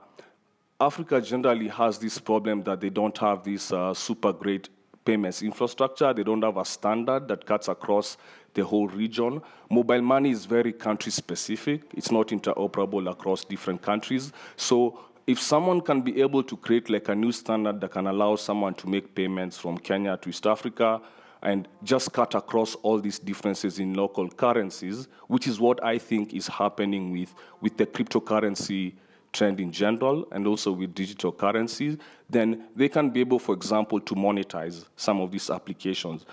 [0.80, 4.70] Africa generally has this problem that they don't have this uh, super great
[5.06, 6.14] payments infrastructure.
[6.14, 8.18] They don't have a standard that cuts across
[8.54, 9.42] the whole region.
[9.70, 11.82] Mobile money is very country specific.
[11.94, 14.32] It's not interoperable across different countries.
[14.56, 18.36] So if someone can be able to create like a new standard that can allow
[18.36, 21.00] someone to make payments from Kenya to East Africa
[21.44, 26.34] and just cut across all these differences in local currencies, which is what I think
[26.34, 28.94] is happening with, with the cryptocurrency
[29.32, 34.00] trend in general and also with digital currencies, then they can be able, for example,
[34.00, 36.26] to monetize some of these applications.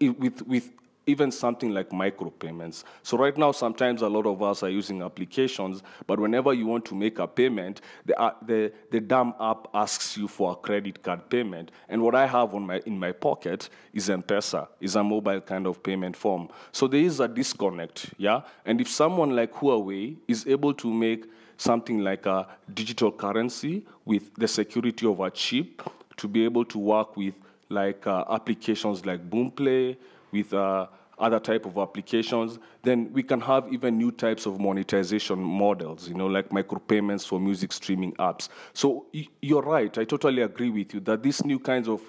[0.00, 0.70] With, with
[1.10, 2.84] even something like micropayments.
[3.02, 6.84] So right now, sometimes a lot of us are using applications, but whenever you want
[6.86, 11.02] to make a payment, the, uh, the, the damn app asks you for a credit
[11.02, 11.70] card payment.
[11.88, 15.66] And what I have on my, in my pocket is M-Pesa, is a mobile kind
[15.66, 16.48] of payment form.
[16.72, 18.42] So there is a disconnect, yeah?
[18.64, 24.34] And if someone like Huawei is able to make something like a digital currency with
[24.36, 25.82] the security of a chip
[26.16, 27.34] to be able to work with
[27.68, 29.96] like uh, applications like Boomplay,
[30.32, 30.86] with uh,
[31.20, 36.14] other type of applications, then we can have even new types of monetization models, you
[36.14, 38.48] know, like micropayments for music streaming apps.
[38.72, 39.06] So
[39.40, 39.96] you're right.
[39.98, 42.00] I totally agree with you that these new kinds of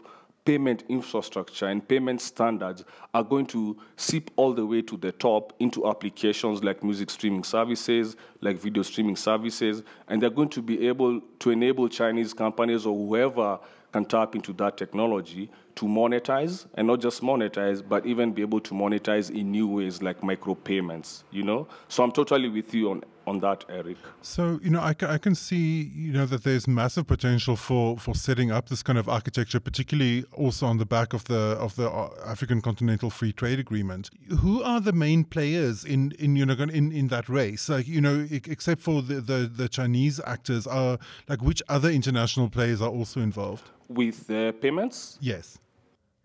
[0.44, 5.54] payment infrastructure and payment standards are going to seep all the way to the top
[5.60, 10.88] into applications like music streaming services, like video streaming services, and they're going to be
[10.88, 13.60] able to enable Chinese companies or whoever
[13.92, 18.60] can tap into that technology to monetize and not just monetize but even be able
[18.60, 21.68] to monetize in new ways like micropayments you know?
[21.88, 23.98] So i'm totally with you on on that eric.
[24.22, 28.16] So you know I, I can see you know that there's massive potential for for
[28.16, 31.90] setting up this kind of architecture particularly also on the back of the of the
[31.90, 34.10] uh, african continental free trade agreement.
[34.40, 37.70] Who are the main players in in you know in in that race?
[37.70, 42.50] Like you know except for the the, the chinese actors are like which other international
[42.50, 43.70] players are also involved?
[43.88, 45.18] With uh, payments?
[45.22, 45.61] Yes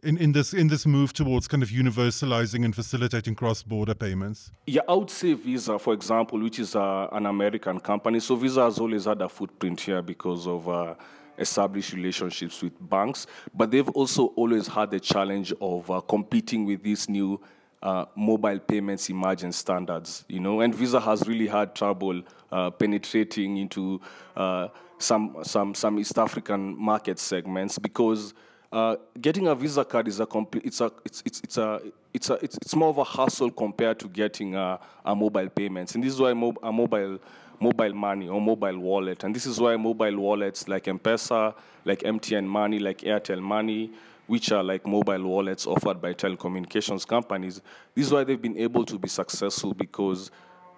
[0.06, 4.52] in, in this in this move towards kind of universalizing and facilitating cross-border payments?
[4.66, 8.20] Yeah, I would say Visa, for example, which is uh, an American company.
[8.20, 10.94] So Visa has always had a footprint here because of uh,
[11.38, 16.82] established relationships with banks, but they've also always had the challenge of uh, competing with
[16.82, 17.40] these new
[17.82, 23.58] uh, mobile payments emergence standards, you know, and Visa has really had trouble uh, penetrating
[23.58, 24.00] into
[24.36, 28.34] uh, some some some East African market segments because
[28.76, 30.66] uh, getting a Visa card is a complete.
[30.66, 30.92] It's a.
[31.02, 31.80] It's it's it's a.
[32.12, 32.34] It's a.
[32.34, 36.12] It's, it's more of a hassle compared to getting a, a mobile payments, and this
[36.12, 37.18] is why a mobile
[37.58, 41.54] mobile money or mobile wallet, and this is why mobile wallets like M-Pesa,
[41.86, 43.92] like MTN Money, like Airtel Money,
[44.26, 47.62] which are like mobile wallets offered by telecommunications companies.
[47.94, 50.30] This is why they've been able to be successful because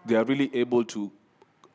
[0.07, 1.11] they are really able to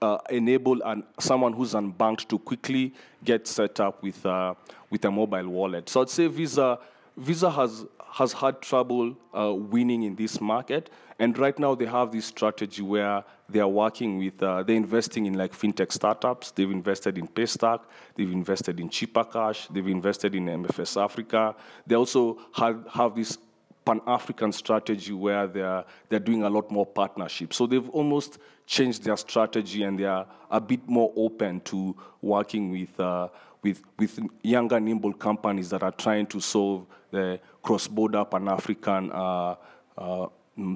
[0.03, 4.53] uh, enable an, someone who's unbanked to quickly get set up with, uh,
[4.89, 5.87] with a mobile wallet.
[5.87, 6.77] So I'd say Visa,
[7.15, 10.89] Visa has, has had trouble uh, winning in this market.
[11.19, 15.25] And right now they have this strategy where they are working with, uh, they're investing
[15.25, 16.51] in like fintech startups.
[16.51, 17.79] They've invested in Paystack.
[18.15, 19.67] They've invested in Chipper Cash.
[19.69, 21.55] They've invested in MFS Africa.
[21.87, 23.37] They also have, have this
[23.85, 27.55] Pan African strategy where they're, they're doing a lot more partnerships.
[27.55, 32.71] So they've almost changed their strategy and they are a bit more open to working
[32.71, 33.27] with, uh,
[33.61, 39.11] with, with younger, nimble companies that are trying to solve the cross border Pan African
[39.11, 39.55] uh,
[39.97, 40.27] uh,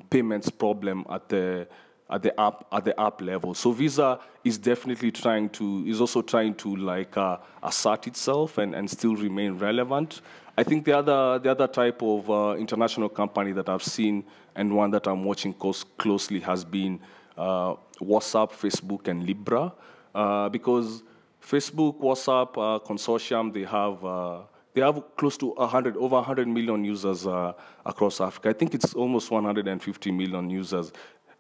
[0.10, 1.68] payments problem at the
[2.10, 3.54] at the app at the app level.
[3.54, 8.74] So Visa is definitely trying to is also trying to like uh, assert itself and,
[8.74, 10.22] and still remain relevant.
[10.58, 14.24] I think the other the other type of uh, international company that I've seen
[14.56, 17.00] and one that I'm watching close, closely has been
[17.38, 19.74] WhatsApp, Facebook, and Libra,
[20.16, 21.04] uh, because
[21.42, 24.42] Facebook, WhatsApp uh, consortium they have uh,
[24.74, 27.54] they have close to 100 over 100 million users uh,
[27.86, 28.50] across Africa.
[28.50, 30.92] I think it's almost 150 million users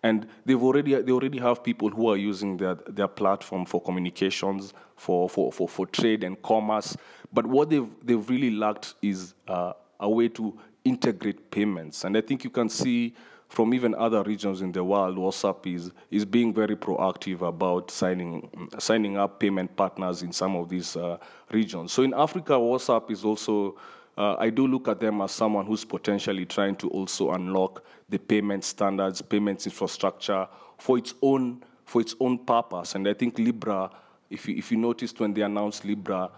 [0.03, 4.73] and they've already they already have people who are using their their platform for communications,
[4.95, 6.95] for for for, for trade and commerce.
[7.33, 12.21] But what they've they've really lacked is uh, a way to integrate payments, and I
[12.21, 13.15] think you can see
[13.47, 18.49] from even other regions in the world, WhatsApp is, is being very proactive about signing,
[18.77, 21.17] signing up payment partners in some of these uh,
[21.51, 21.93] regions.
[21.93, 23.77] So in Africa, WhatsApp is also
[24.17, 28.17] uh, I do look at them as someone who's potentially trying to also unlock the
[28.17, 32.95] payment standards, payments infrastructure for its own for its own purpose.
[32.95, 33.89] And I think Libra,
[34.29, 36.29] if you, if you noticed when they announced Libra,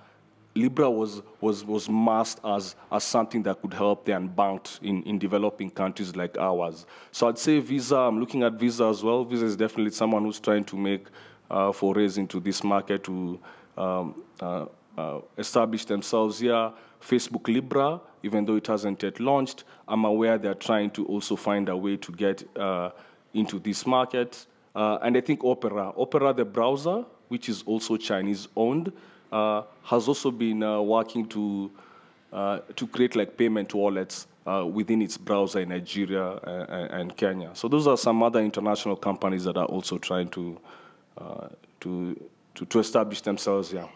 [0.61, 5.17] Libra was, was, was masked as, as something that could help the unbanked in, in
[5.17, 6.85] developing countries like ours.
[7.11, 9.23] So I'd say Visa, I'm looking at Visa as well.
[9.23, 11.07] Visa is definitely someone who's trying to make
[11.49, 13.39] uh, forays into this market to
[13.77, 14.65] um, uh,
[14.97, 16.71] uh, establish themselves here.
[17.01, 21.69] Facebook Libra, even though it hasn't yet launched, I'm aware they're trying to also find
[21.69, 22.91] a way to get uh,
[23.33, 24.45] into this market.
[24.75, 28.91] Uh, and I think Opera, Opera the browser, which is also Chinese owned,
[29.31, 31.71] uh, has also been uh, working to
[32.31, 37.49] uh, to create like payment wallets uh, within its browser in Nigeria and, and, Kenya.
[37.55, 40.59] So those are some other international companies that are also trying to
[41.81, 43.89] to, to to establish themselves here.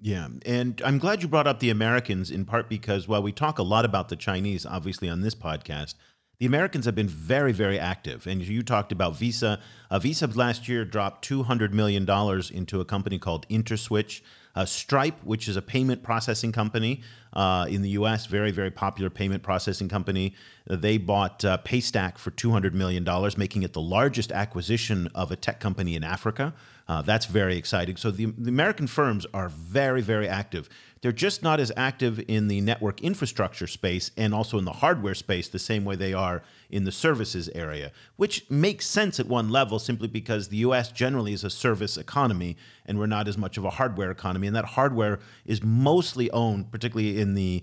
[0.00, 0.28] Yeah.
[0.46, 3.62] And I'm glad you brought up the Americans in part because while we talk a
[3.62, 5.94] lot about the Chinese, obviously, on this podcast,
[6.38, 8.26] the Americans have been very, very active.
[8.26, 9.60] And you talked about Visa.
[9.90, 12.08] Uh, Visa last year dropped $200 million
[12.52, 14.20] into a company called Interswitch.
[14.54, 19.10] Uh, Stripe, which is a payment processing company uh, in the US, very, very popular
[19.10, 20.34] payment processing company,
[20.66, 23.04] they bought uh, Paystack for $200 million,
[23.36, 26.54] making it the largest acquisition of a tech company in Africa.
[26.88, 27.96] Uh, that's very exciting.
[27.96, 30.70] So the, the American firms are very, very active.
[31.02, 35.14] They're just not as active in the network infrastructure space and also in the hardware
[35.14, 39.50] space the same way they are in the services area, which makes sense at one
[39.50, 43.58] level simply because the US generally is a service economy and we're not as much
[43.58, 44.46] of a hardware economy.
[44.46, 47.62] And that hardware is mostly owned, particularly in the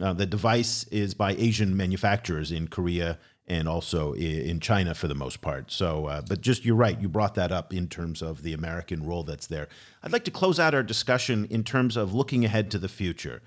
[0.00, 5.14] Uh, the device is by Asian manufacturers in Korea and also in China for the
[5.14, 5.70] most part.
[5.70, 9.06] So, uh, but just you're right, you brought that up in terms of the American
[9.06, 9.68] role that's there.
[10.02, 13.40] I'd like to close out our discussion in terms of looking ahead to the future.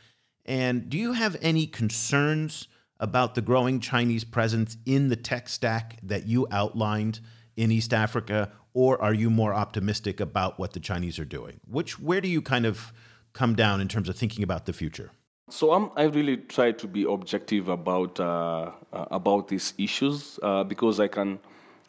[0.46, 5.98] And do you have any concerns about the growing Chinese presence in the tech stack
[6.02, 7.20] that you outlined
[7.56, 11.60] in East Africa, or are you more optimistic about what the Chinese are doing?
[11.68, 12.94] Which where do you kind of
[13.34, 15.10] come down in terms of thinking about the future?
[15.50, 20.66] So I'm, I really try to be objective about uh, uh, about these issues uh,
[20.66, 21.40] because I can,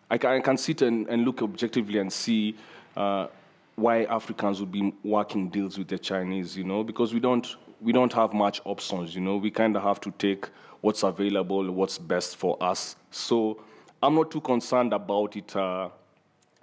[0.08, 2.54] I can I can sit and, and look objectively and see
[2.96, 3.26] uh,
[3.74, 6.56] why Africans would be working deals with the Chinese.
[6.56, 9.16] You know, because we don't we don't have much options.
[9.16, 10.46] You know, we kind of have to take
[10.80, 12.94] what's available, what's best for us.
[13.10, 13.60] So
[14.00, 15.56] I'm not too concerned about it.
[15.56, 15.88] Uh,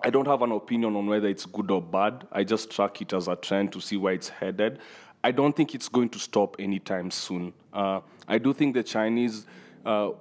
[0.02, 2.26] I don't have an opinion on whether it's good or bad.
[2.32, 4.80] I just track it as a trend to see where it's headed.
[5.26, 7.52] I don't think it's going to stop anytime soon.
[7.74, 9.48] Uh, I do think the Chinese,
[9.84, 10.12] uh,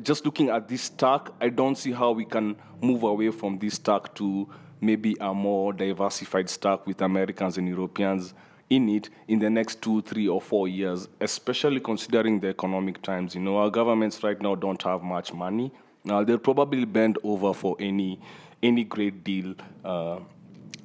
[0.00, 3.74] just looking at this stack, I don't see how we can move away from this
[3.74, 4.48] stack to
[4.80, 8.32] maybe a more diversified stack with Americans and Europeans
[8.70, 13.34] in it in the next two, three, or four years, especially considering the economic times.
[13.34, 15.72] You know, our governments right now don't have much money.
[16.04, 18.20] Now they'll probably bend over for any
[18.62, 20.20] any great deal uh,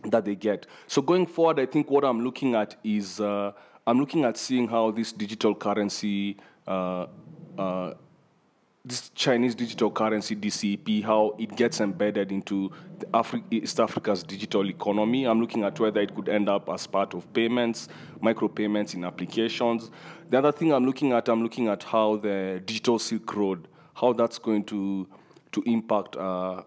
[0.03, 0.65] that they get.
[0.87, 3.51] So going forward, I think what I'm looking at is uh,
[3.85, 6.37] I'm looking at seeing how this digital currency,
[6.67, 7.07] uh,
[7.57, 7.93] uh,
[8.85, 12.71] this Chinese digital currency DCEP, how it gets embedded into
[13.13, 15.25] Afri- East Africa's digital economy.
[15.25, 17.89] I'm looking at whether it could end up as part of payments,
[18.21, 19.91] micropayments in applications.
[20.29, 24.13] The other thing I'm looking at, I'm looking at how the digital Silk Road, how
[24.13, 25.07] that's going to
[25.51, 26.61] to impact uh,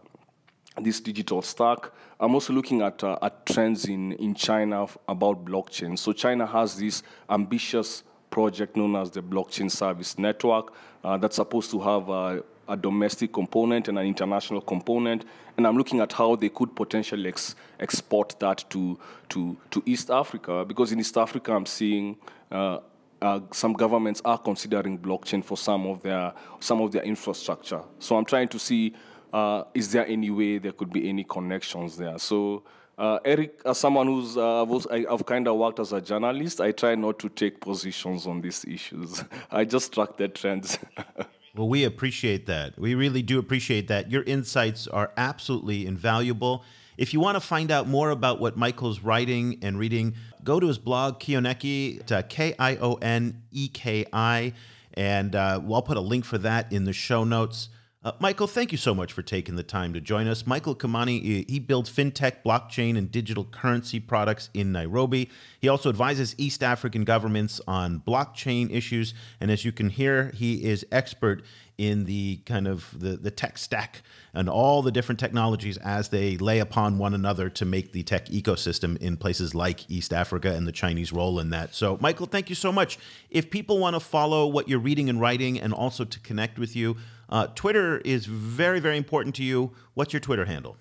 [0.81, 1.91] this digital stack.
[2.19, 5.99] I'm also looking at, uh, at trends in, in China about blockchain.
[5.99, 10.73] So China has this ambitious project known as the Blockchain Service Network
[11.05, 15.25] uh, that's supposed to have a, a, domestic component and an international component.
[15.57, 18.99] And I'm looking at how they could potentially ex- export that to,
[19.31, 22.17] to, to East Africa, because in East Africa, I'm seeing
[22.51, 22.79] uh,
[23.21, 27.81] uh, some governments are considering blockchain for some of their some of their infrastructure.
[28.01, 28.95] So I'm trying to see
[29.33, 32.19] uh, is there any way there could be any connections there?
[32.19, 32.65] So,
[32.99, 36.73] uh, Eric, as someone who's uh, I, have kind of worked as a journalist, I
[36.73, 39.25] try not to take positions on these issues.
[39.51, 40.79] I just track the trends.
[41.57, 42.79] well, we appreciate that.
[42.79, 44.11] We really do appreciate that.
[44.11, 46.65] Your insights are absolutely invaluable.
[46.99, 50.15] If you want to find out more about what Michael's writing and reading,
[50.45, 54.53] go to his blog, Kioneki, K I O N E K I,
[54.93, 57.71] and uh, I'll put a link for that in the show notes.
[58.05, 60.45] Uh, Michael, thank you so much for taking the time to join us.
[60.45, 65.31] Michael Kimani, he builds fintech, blockchain, and digital currency products in Nairobi.
[65.61, 69.15] He also advises East African governments on blockchain issues.
[69.41, 71.45] And as you can hear, he is expert
[71.79, 74.03] in the kind of the, the tech stack
[74.35, 78.27] and all the different technologies as they lay upon one another to make the tech
[78.27, 81.73] ecosystem in places like East Africa and the Chinese role in that.
[81.73, 82.99] So, Michael, thank you so much.
[83.31, 86.75] If people want to follow what you're reading and writing and also to connect with
[86.75, 86.97] you,
[87.33, 89.73] uh, Twitter is very, very important to you.
[89.95, 90.77] What's your Twitter handle?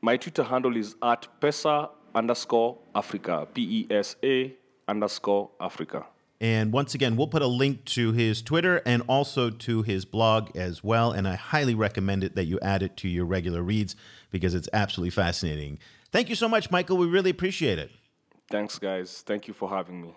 [0.00, 4.54] My Twitter handle is at PESA underscore Africa, P E S A
[4.88, 6.06] underscore Africa.
[6.40, 10.54] And once again, we'll put a link to his Twitter and also to his blog
[10.56, 11.10] as well.
[11.10, 13.96] And I highly recommend it that you add it to your regular reads
[14.30, 15.78] because it's absolutely fascinating.
[16.12, 16.98] Thank you so much, Michael.
[16.98, 17.90] We really appreciate it.
[18.50, 19.22] Thanks, guys.
[19.26, 20.14] Thank you for having me.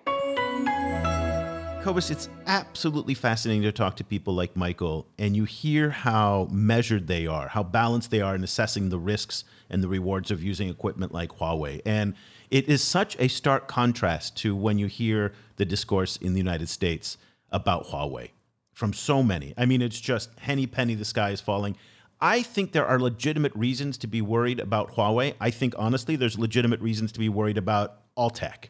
[1.81, 7.07] Cobus, it's absolutely fascinating to talk to people like Michael, and you hear how measured
[7.07, 10.67] they are, how balanced they are in assessing the risks and the rewards of using
[10.67, 11.81] equipment like Huawei.
[11.85, 12.15] And
[12.51, 16.67] it is such a stark contrast to when you hear the discourse in the United
[16.67, 17.17] States
[17.49, 18.31] about Huawei
[18.73, 19.53] from so many.
[19.57, 21.77] I mean, it's just henny penny, the sky is falling.
[22.19, 25.35] I think there are legitimate reasons to be worried about Huawei.
[25.39, 28.69] I think, honestly, there's legitimate reasons to be worried about all tech.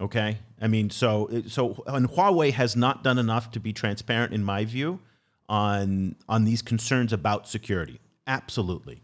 [0.00, 4.42] Okay, I mean, so so and Huawei has not done enough to be transparent, in
[4.42, 5.00] my view,
[5.48, 8.00] on on these concerns about security.
[8.26, 9.02] Absolutely,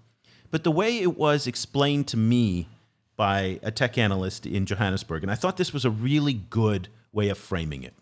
[0.51, 2.69] but the way it was explained to me
[3.17, 7.29] by a tech analyst in Johannesburg, and I thought this was a really good way
[7.29, 7.95] of framing it.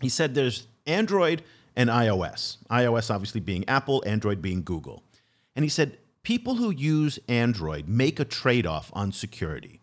[0.00, 1.42] He said there's Android
[1.76, 2.58] and iOS.
[2.70, 5.02] iOS obviously being Apple, Android being Google,
[5.56, 9.80] and he said people who use Android make a trade off on security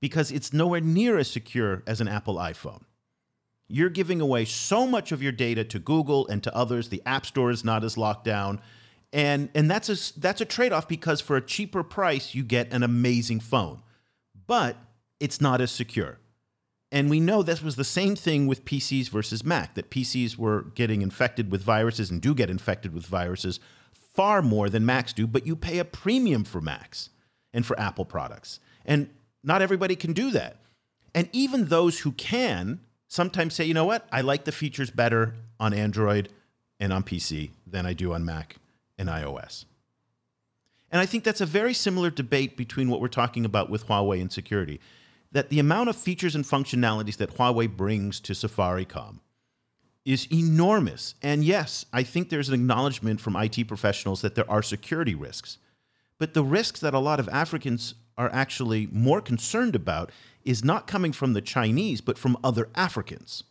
[0.00, 2.82] because it's nowhere near as secure as an Apple iPhone.
[3.68, 6.88] You're giving away so much of your data to Google and to others.
[6.88, 8.60] The App Store is not as locked down.
[9.12, 12.72] And, and that's a, that's a trade off because for a cheaper price, you get
[12.72, 13.82] an amazing phone.
[14.46, 14.76] But
[15.18, 16.18] it's not as secure.
[16.92, 20.62] And we know this was the same thing with PCs versus Mac, that PCs were
[20.74, 23.58] getting infected with viruses and do get infected with viruses
[24.16, 27.10] far more than Macs do, but you pay a premium for Macs
[27.52, 28.60] and for Apple products.
[28.86, 29.10] And
[29.46, 30.56] not everybody can do that.
[31.14, 35.34] And even those who can sometimes say, you know what, I like the features better
[35.58, 36.28] on Android
[36.78, 38.56] and on PC than I do on Mac
[38.98, 39.64] and iOS.
[40.90, 44.20] And I think that's a very similar debate between what we're talking about with Huawei
[44.20, 44.80] and security.
[45.32, 49.20] That the amount of features and functionalities that Huawei brings to Safaricom
[50.04, 51.14] is enormous.
[51.22, 55.58] And yes, I think there's an acknowledgement from IT professionals that there are security risks.
[56.18, 60.10] But the risks that a lot of Africans are actually more concerned about
[60.44, 63.44] is not coming from the Chinese, but from other Africans.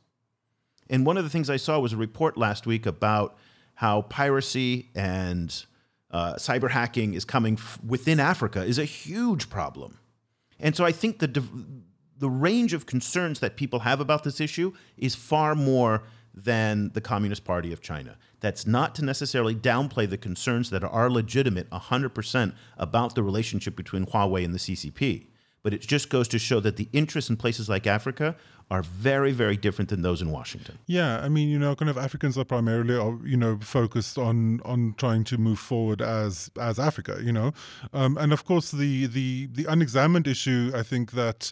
[0.90, 3.38] And one of the things I saw was a report last week about
[3.76, 5.66] how piracy and
[6.12, 10.00] uh, cyber hacking is coming f- within Africa is a huge problem.
[10.60, 11.44] And so I think the,
[12.18, 16.04] the range of concerns that people have about this issue is far more
[16.36, 18.18] than the Communist Party of China.
[18.42, 24.06] That's not to necessarily downplay the concerns that are legitimate 100% about the relationship between
[24.06, 25.28] Huawei and the CCP
[25.66, 28.36] but it just goes to show that the interests in places like Africa
[28.70, 30.78] are very, very different than those in Washington.
[30.86, 34.62] Yeah, I mean, you know, kind of Africans are primarily, uh, you know, focused on
[34.64, 37.52] on trying to move forward as as Africa, you know,
[37.94, 41.52] um, and of course the the the unexamined issue, I think that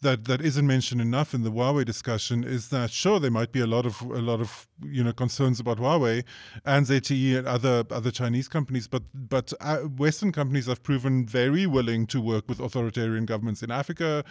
[0.00, 3.60] that that isn't mentioned enough in the Huawei discussion is that sure there might be
[3.60, 6.24] a lot of a lot of you know concerns about Huawei
[6.64, 11.66] and ZTE and other other Chinese companies, but but uh, Western companies have proven very
[11.66, 14.24] willing to work with authoritarian governments in Africa.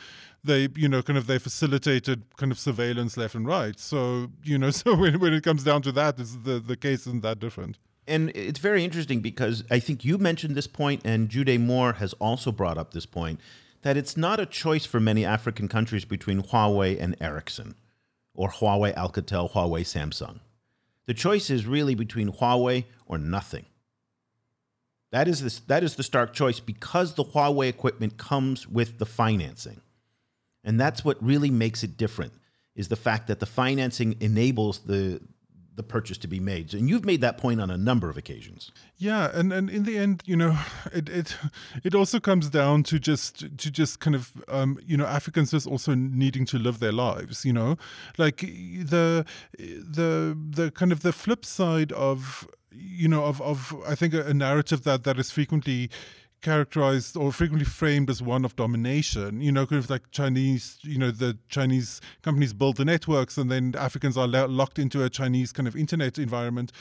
[0.43, 3.78] They you know kind of they facilitated kind of surveillance left and right.
[3.78, 7.24] So you know so when, when it comes down to that, the the case isn't
[7.24, 7.78] that different.
[8.09, 12.13] And it's very interesting because I think you mentioned this point, and Gyude Moore has
[12.13, 13.41] also brought up this point
[13.82, 17.75] that it's not a choice for many African countries between Huawei and Ericsson,
[18.34, 20.39] or Huawei Alcatel, Huawei Samsung.
[21.05, 23.65] The choice is really between Huawei or nothing.
[25.11, 29.05] That is, this, that is the stark choice because the Huawei equipment comes with the
[29.05, 29.82] financing.
[30.63, 32.34] And that's what really makes it different
[32.75, 35.21] is the fact that the financing enables the
[35.78, 36.73] the purchase to be made.
[36.73, 38.71] And you've made that point on a number of occasions.
[38.97, 40.59] Yeah, and, and in the end, you know,
[40.91, 41.38] it it
[41.84, 45.67] it also comes down to just to just kind of um, you know Africans just
[45.67, 47.45] also needing to live their lives.
[47.45, 47.78] You know,
[48.17, 49.25] like the
[49.57, 54.25] the the kind of the flip side of you know of of I think a,
[54.25, 55.89] a narrative that that is frequently
[56.41, 59.41] characterized or frequently framed as one of domination.
[59.41, 63.51] You know, kind of like Chinese, you know, the Chinese companies build the networks and
[63.51, 66.71] then Africans are locked into a Chinese kind of internet environment.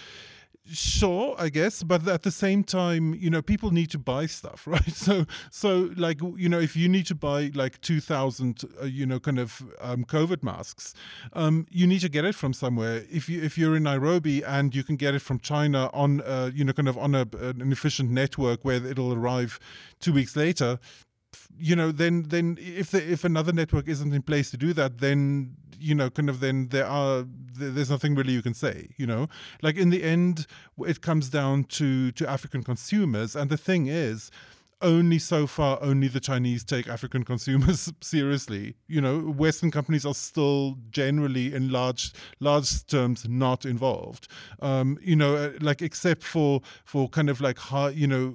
[0.68, 4.66] Sure, I guess, but at the same time, you know, people need to buy stuff,
[4.66, 4.92] right?
[4.92, 9.06] So, so like, you know, if you need to buy like two thousand, uh, you
[9.06, 10.92] know, kind of um, COVID masks,
[11.34, 13.04] um, you need to get it from somewhere.
[13.10, 16.50] If you if you're in Nairobi and you can get it from China on, uh,
[16.52, 19.60] you know, kind of on a, an efficient network where it'll arrive
[20.00, 20.80] two weeks later,
[21.58, 24.98] you know, then then if the, if another network isn't in place to do that,
[24.98, 27.24] then you know, kind of then there are
[27.58, 28.90] there's nothing really you can say.
[28.96, 29.28] You know,
[29.62, 30.46] like in the end,
[30.78, 34.30] it comes down to to African consumers, and the thing is.
[34.82, 38.76] Only so far, only the Chinese take African consumers seriously.
[38.88, 44.28] You know, Western companies are still generally, in large large terms, not involved.
[44.60, 48.34] Um, you know, like except for for kind of like high, you know,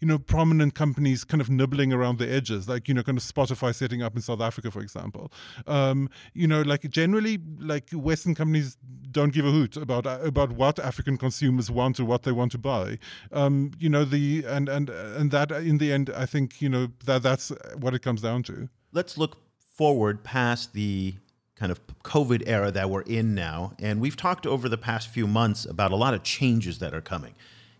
[0.00, 3.24] you know, prominent companies kind of nibbling around the edges, like, you know, kind of
[3.24, 5.32] Spotify setting up in South Africa, for example.
[5.66, 8.76] Um, you know, like generally, like Western companies
[9.10, 12.58] don't give a hoot about about what African consumers want or what they want to
[12.58, 12.98] buy.
[13.32, 16.88] Um, you know, the and and and that in the end, I think, you know,
[17.04, 18.68] that that's what it comes down to.
[18.92, 19.38] Let's look
[19.76, 21.14] forward past the
[21.56, 23.72] kind of COVID era that we're in now.
[23.78, 27.00] And we've talked over the past few months about a lot of changes that are
[27.00, 27.34] coming.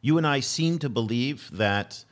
[0.06, 2.04] You and I seem to believe that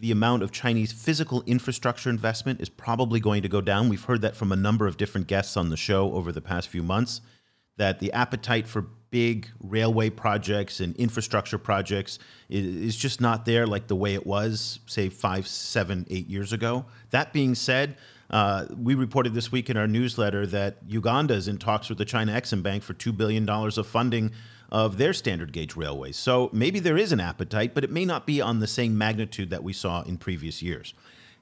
[0.00, 3.88] the amount of Chinese physical infrastructure investment is probably going to go down.
[3.88, 6.66] We've heard that from a number of different guests on the show over the past
[6.66, 7.20] few months,
[7.76, 12.18] that the appetite for big railway projects and infrastructure projects
[12.48, 16.84] is just not there like the way it was, say, five, seven, eight years ago.
[17.10, 17.96] That being said,
[18.30, 22.04] uh, we reported this week in our newsletter that Uganda is in talks with the
[22.04, 24.32] China Exim Bank for $2 billion of funding
[24.70, 26.16] of their standard gauge railways.
[26.16, 29.50] So maybe there is an appetite, but it may not be on the same magnitude
[29.50, 30.94] that we saw in previous years.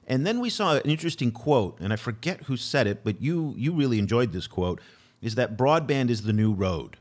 [0.07, 3.53] And then we saw an interesting quote, and I forget who said it, but you
[3.55, 4.81] you really enjoyed this quote,
[5.21, 6.97] is that broadband is the new road.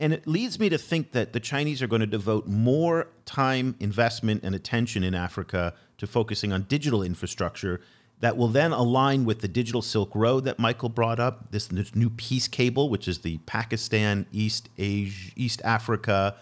[0.00, 3.76] And it leads me to think that the Chinese are going to devote more time,
[3.78, 7.80] investment, and attention in Africa to focusing on digital infrastructure
[8.22, 11.92] that will then align with the digital Silk Road that Michael brought up, this, this
[11.96, 16.36] new PEACE cable, which is the Pakistan, East Asia, East Africa.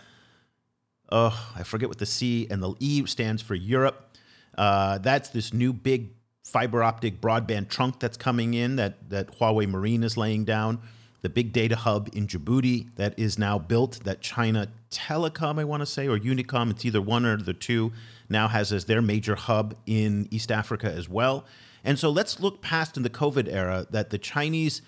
[1.11, 4.15] Oh, I forget what the C and the E stands for Europe.
[4.59, 6.11] Uh, that's this new big
[6.45, 10.81] fiber optic broadband trunk that's coming in that, that Huawei Marine is laying down.
[11.23, 15.81] The big data hub in Djibouti that is now built, that China Telecom, I want
[15.81, 17.93] to say, or Unicom, it's either one or the two,
[18.29, 21.47] now has as their major hub in East Africa as well.
[21.85, 24.83] And so let's look past in the COVID era that the Chinese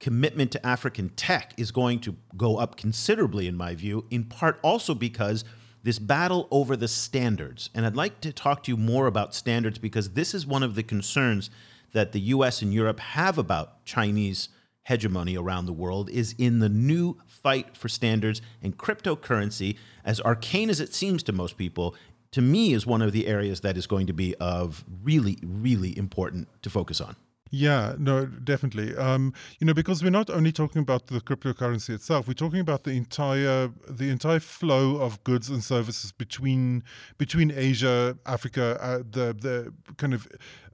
[0.00, 4.58] commitment to African tech is going to go up considerably, in my view, in part
[4.62, 5.44] also because
[5.82, 7.70] this battle over the standards.
[7.74, 10.74] And I'd like to talk to you more about standards because this is one of
[10.74, 11.50] the concerns
[11.92, 14.48] that the US and Europe have about Chinese
[14.84, 20.68] hegemony around the world is in the new fight for standards and cryptocurrency as arcane
[20.68, 21.94] as it seems to most people
[22.34, 25.96] to me is one of the areas that is going to be of really, really
[25.96, 27.14] important to focus on.
[27.52, 28.96] Yeah, no, definitely.
[28.96, 32.82] Um, you know, because we're not only talking about the cryptocurrency itself, we're talking about
[32.82, 36.82] the entire the entire flow of goods and services between
[37.16, 40.26] between Asia, Africa, uh, the the kind of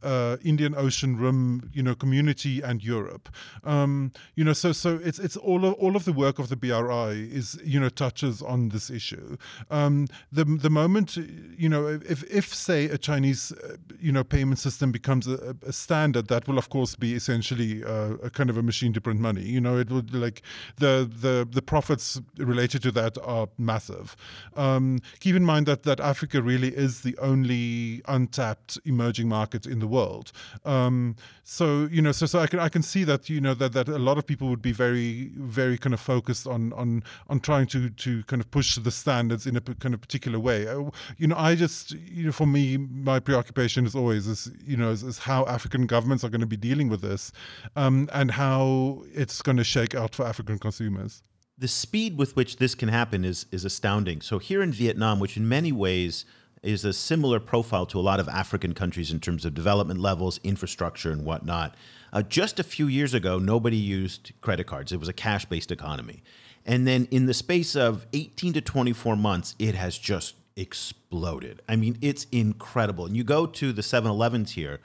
[0.03, 3.29] uh, Indian Ocean Rim, you know, community and Europe.
[3.65, 6.57] Um, you know, so so it's it's all of all of the work of the
[6.57, 9.37] BRI is you know touches on this issue.
[9.71, 14.59] Um, the the moment you know if if say a Chinese uh, you know payment
[14.59, 18.57] system becomes a, a, standard, that will of course be essentially uh, a kind of
[18.57, 19.43] a machine to print money.
[19.43, 20.43] You know, it would like
[20.77, 24.17] the the the profits related to that are massive.
[24.57, 29.79] Um, keep in mind that that Africa really is the only untapped emerging market in
[29.79, 30.33] the world.
[30.65, 33.73] Um, so you know, so so I can I can see that you know that,
[33.73, 37.41] that a lot of people would be very very kind of focused on on on
[37.41, 40.67] trying to to kind of push the standards in a kind of particular way.
[40.67, 44.77] Uh, you know, I just you know for me my preoccupation is always is you
[44.77, 47.33] know is, is how African governments are going to be dealing with this,
[47.77, 51.23] um, and how it's going to shake out for African consumers
[51.61, 54.23] the speed with which this can happen is is astounding.
[54.23, 56.25] So here in Vietnam, which in many ways
[56.63, 60.39] is a similar profile to a lot of African countries in terms of development levels,
[60.45, 61.75] infrastructure, and whatnot.
[62.13, 64.93] Uh, just a few years ago, nobody used credit cards.
[64.93, 66.23] It was a cash based economy.
[66.67, 71.63] And then in the space of 18 to 24 months, it has just exploded.
[71.69, 73.07] I mean, it's incredible.
[73.07, 74.81] And you go to the 7 Elevens here,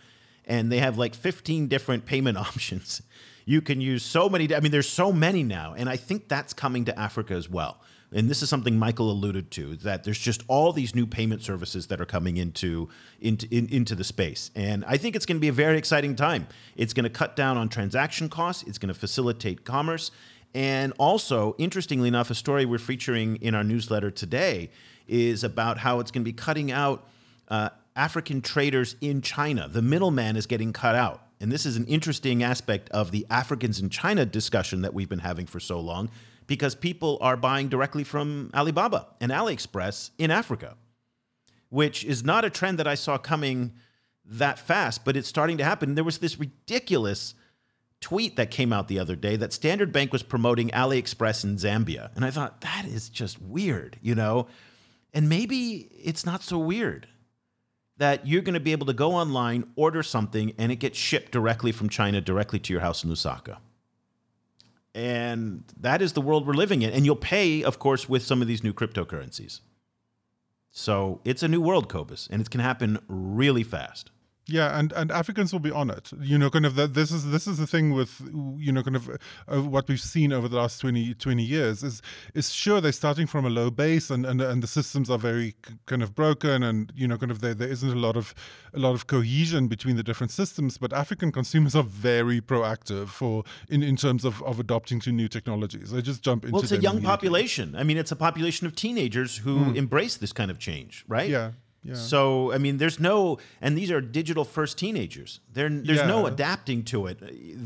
[0.46, 3.02] and they have like 15 different payment options.
[3.44, 5.74] You can use so many, I mean, there's so many now.
[5.78, 9.52] And I think that's coming to Africa as well and this is something Michael alluded
[9.52, 12.90] to, that there's just all these new payment services that are coming into
[13.20, 16.16] into in, into the space, and I think it's going to be a very exciting
[16.16, 16.48] time.
[16.76, 18.64] It's going to cut down on transaction costs.
[18.64, 20.12] It's going to facilitate commerce,
[20.54, 24.70] and also, interestingly enough, a story we're featuring in our newsletter today
[25.08, 27.06] is about how it's going to be cutting out
[27.50, 29.68] uh, African traders in China.
[29.68, 31.22] The middleman is getting cut out.
[31.42, 35.20] And this is an interesting aspect of the Africans in China discussion that we've been
[35.20, 36.10] having for so long
[36.48, 40.76] because people are buying directly from Alibaba and AliExpress in Africa,
[41.70, 43.74] which is not a trend that I saw coming
[44.26, 45.96] that fast, but it's starting to happen.
[45.96, 47.36] There was this ridiculous
[48.02, 52.16] tweet that came out the other day that Standard Bank was promoting AliExpress in Zambia.
[52.16, 54.48] And I thought, that is just weird, you know?
[55.14, 57.08] And maybe it's not so weird
[57.98, 61.32] that you're going to be able to go online, order something, and it gets shipped
[61.32, 63.58] directly from China directly to your house in Lusaka.
[64.96, 66.92] And that is the world we're living in.
[66.92, 69.60] And you'll pay, of course, with some of these new cryptocurrencies.
[70.72, 74.10] So it's a new world, Cobus, and it can happen really fast.
[74.48, 76.12] Yeah, and, and Africans will be on it.
[76.20, 78.22] You know, kind of the, this is this is the thing with
[78.58, 79.10] you know kind of
[79.48, 82.02] uh, what we've seen over the last 20, 20 years is
[82.36, 85.56] is sure they're starting from a low base and, and and the systems are very
[85.88, 88.36] kind of broken and you know kind of there, there isn't a lot of
[88.76, 90.78] a lot of cohesion between the different systems.
[90.78, 95.28] But African consumers are very proactive for in, in terms of, of adopting to new
[95.28, 95.92] technologies.
[95.92, 96.54] They just jump into.
[96.54, 97.76] Well, it's a young population.
[97.76, 99.76] I mean, it's a population of teenagers who mm.
[99.76, 101.30] embrace this kind of change, right?
[101.30, 101.52] Yeah.
[101.94, 105.40] So I mean, there's no, and these are digital first teenagers.
[105.54, 106.08] There, there's yeah.
[106.08, 107.20] no adapting to it.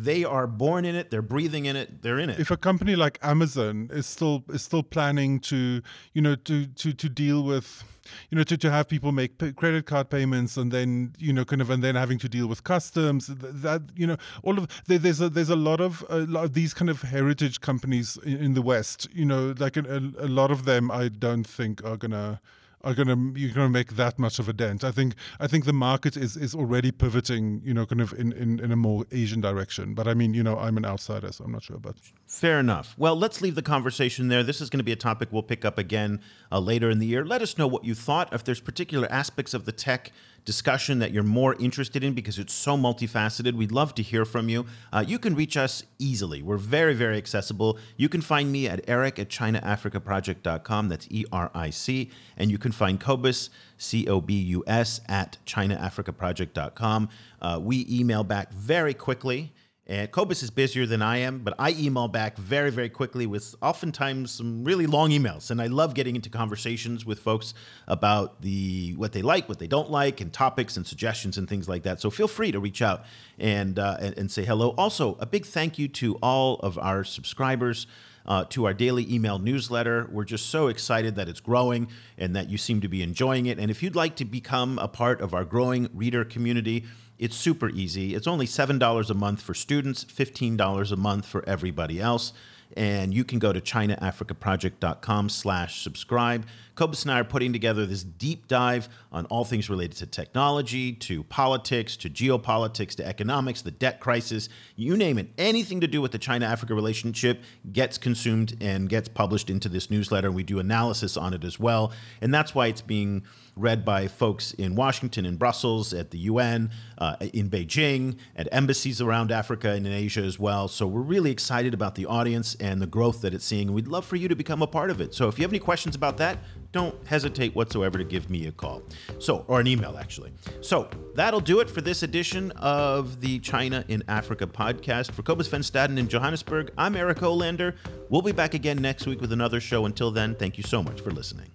[0.04, 1.10] They are born in it.
[1.10, 2.02] They're breathing in it.
[2.02, 2.40] They're in it.
[2.40, 5.82] If a company like Amazon is still is still planning to,
[6.14, 7.84] you know, to to to deal with
[8.30, 11.46] you know, to, to have people make p- credit card payments and then, you know,
[11.46, 13.28] kind of, and then having to deal with customs.
[13.28, 16.54] That, you know, all of there, there's a there's a lot of a lot of
[16.54, 19.08] these kind of heritage companies in, in the West.
[19.14, 19.82] You know, like a,
[20.18, 22.42] a, lot of them, I don't think are gonna
[22.84, 24.84] are going to you're going to make that much of a dent.
[24.84, 28.32] I think I think the market is is already pivoting, you know, kind of in,
[28.34, 29.94] in, in a more Asian direction.
[29.94, 31.96] But I mean, you know, I'm an outsider, so I'm not sure about.
[32.30, 32.94] Fair enough.
[32.96, 34.44] Well, let's leave the conversation there.
[34.44, 36.22] This is going to be a topic we'll pick up again
[36.52, 37.26] uh, later in the year.
[37.26, 38.32] Let us know what you thought.
[38.32, 40.12] If there's particular aspects of the tech
[40.46, 44.48] discussion that you're more interested in because it's so multifaceted, we'd love to hear from
[44.48, 44.68] you.
[44.94, 46.44] Uh, you can reach us easily.
[46.44, 47.80] We're very, very accessible.
[47.98, 50.88] You can find me at eric at chinaafricaproject.com.
[50.88, 52.12] That's E R I C.
[52.38, 53.50] And you can find Cobus,
[53.80, 57.10] C O B U S, at chinaafricaproject.com.
[57.42, 59.52] Uh, we email back very quickly.
[59.90, 63.56] And Cobus is busier than I am, but I email back very, very quickly with
[63.60, 65.50] oftentimes some really long emails.
[65.50, 67.56] And I love getting into conversations with folks
[67.88, 71.68] about the what they like, what they don't like, and topics and suggestions and things
[71.68, 72.00] like that.
[72.00, 73.04] So feel free to reach out
[73.40, 74.76] and uh, and, say hello.
[74.78, 77.88] Also, a big thank you to all of our subscribers.
[78.26, 80.08] Uh, to our daily email newsletter.
[80.12, 83.58] We're just so excited that it's growing and that you seem to be enjoying it.
[83.58, 86.86] And if you'd like to become a part of our growing reader community,
[87.20, 88.16] it's super easy.
[88.16, 92.34] It's only $7 a month for students, $15 a month for everybody else.
[92.78, 96.46] And you can go to chinaafricaproject.com slash subscribe.
[96.76, 100.94] Cobus and I are putting together this deep dive on all things related to technology,
[100.94, 104.48] to politics, to geopolitics, to economics, the debt crisis,
[104.78, 105.30] you name it.
[105.38, 107.42] Anything to do with the China Africa relationship
[107.74, 110.32] gets consumed and gets published into this newsletter.
[110.32, 111.92] We do analysis on it as well.
[112.22, 113.24] And that's why it's being
[113.60, 119.02] read by folks in Washington, in Brussels, at the UN, uh, in Beijing, at embassies
[119.02, 120.68] around Africa and in Asia as well.
[120.68, 123.74] So we're really excited about the audience and the growth that it's seeing.
[123.74, 125.14] We'd love for you to become a part of it.
[125.14, 126.40] So if you have any questions about that,
[126.72, 128.84] don't hesitate whatsoever to give me a call.
[129.18, 130.32] So, or an email actually.
[130.62, 135.12] So, that'll do it for this edition of the China in Africa podcast.
[135.12, 137.76] For Cobus Van Staden in Johannesburg, I'm Eric Olander.
[138.10, 139.86] We'll be back again next week with another show.
[139.86, 141.50] Until then, thank you so much for listening.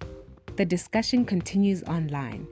[0.55, 2.47] The discussion continues online.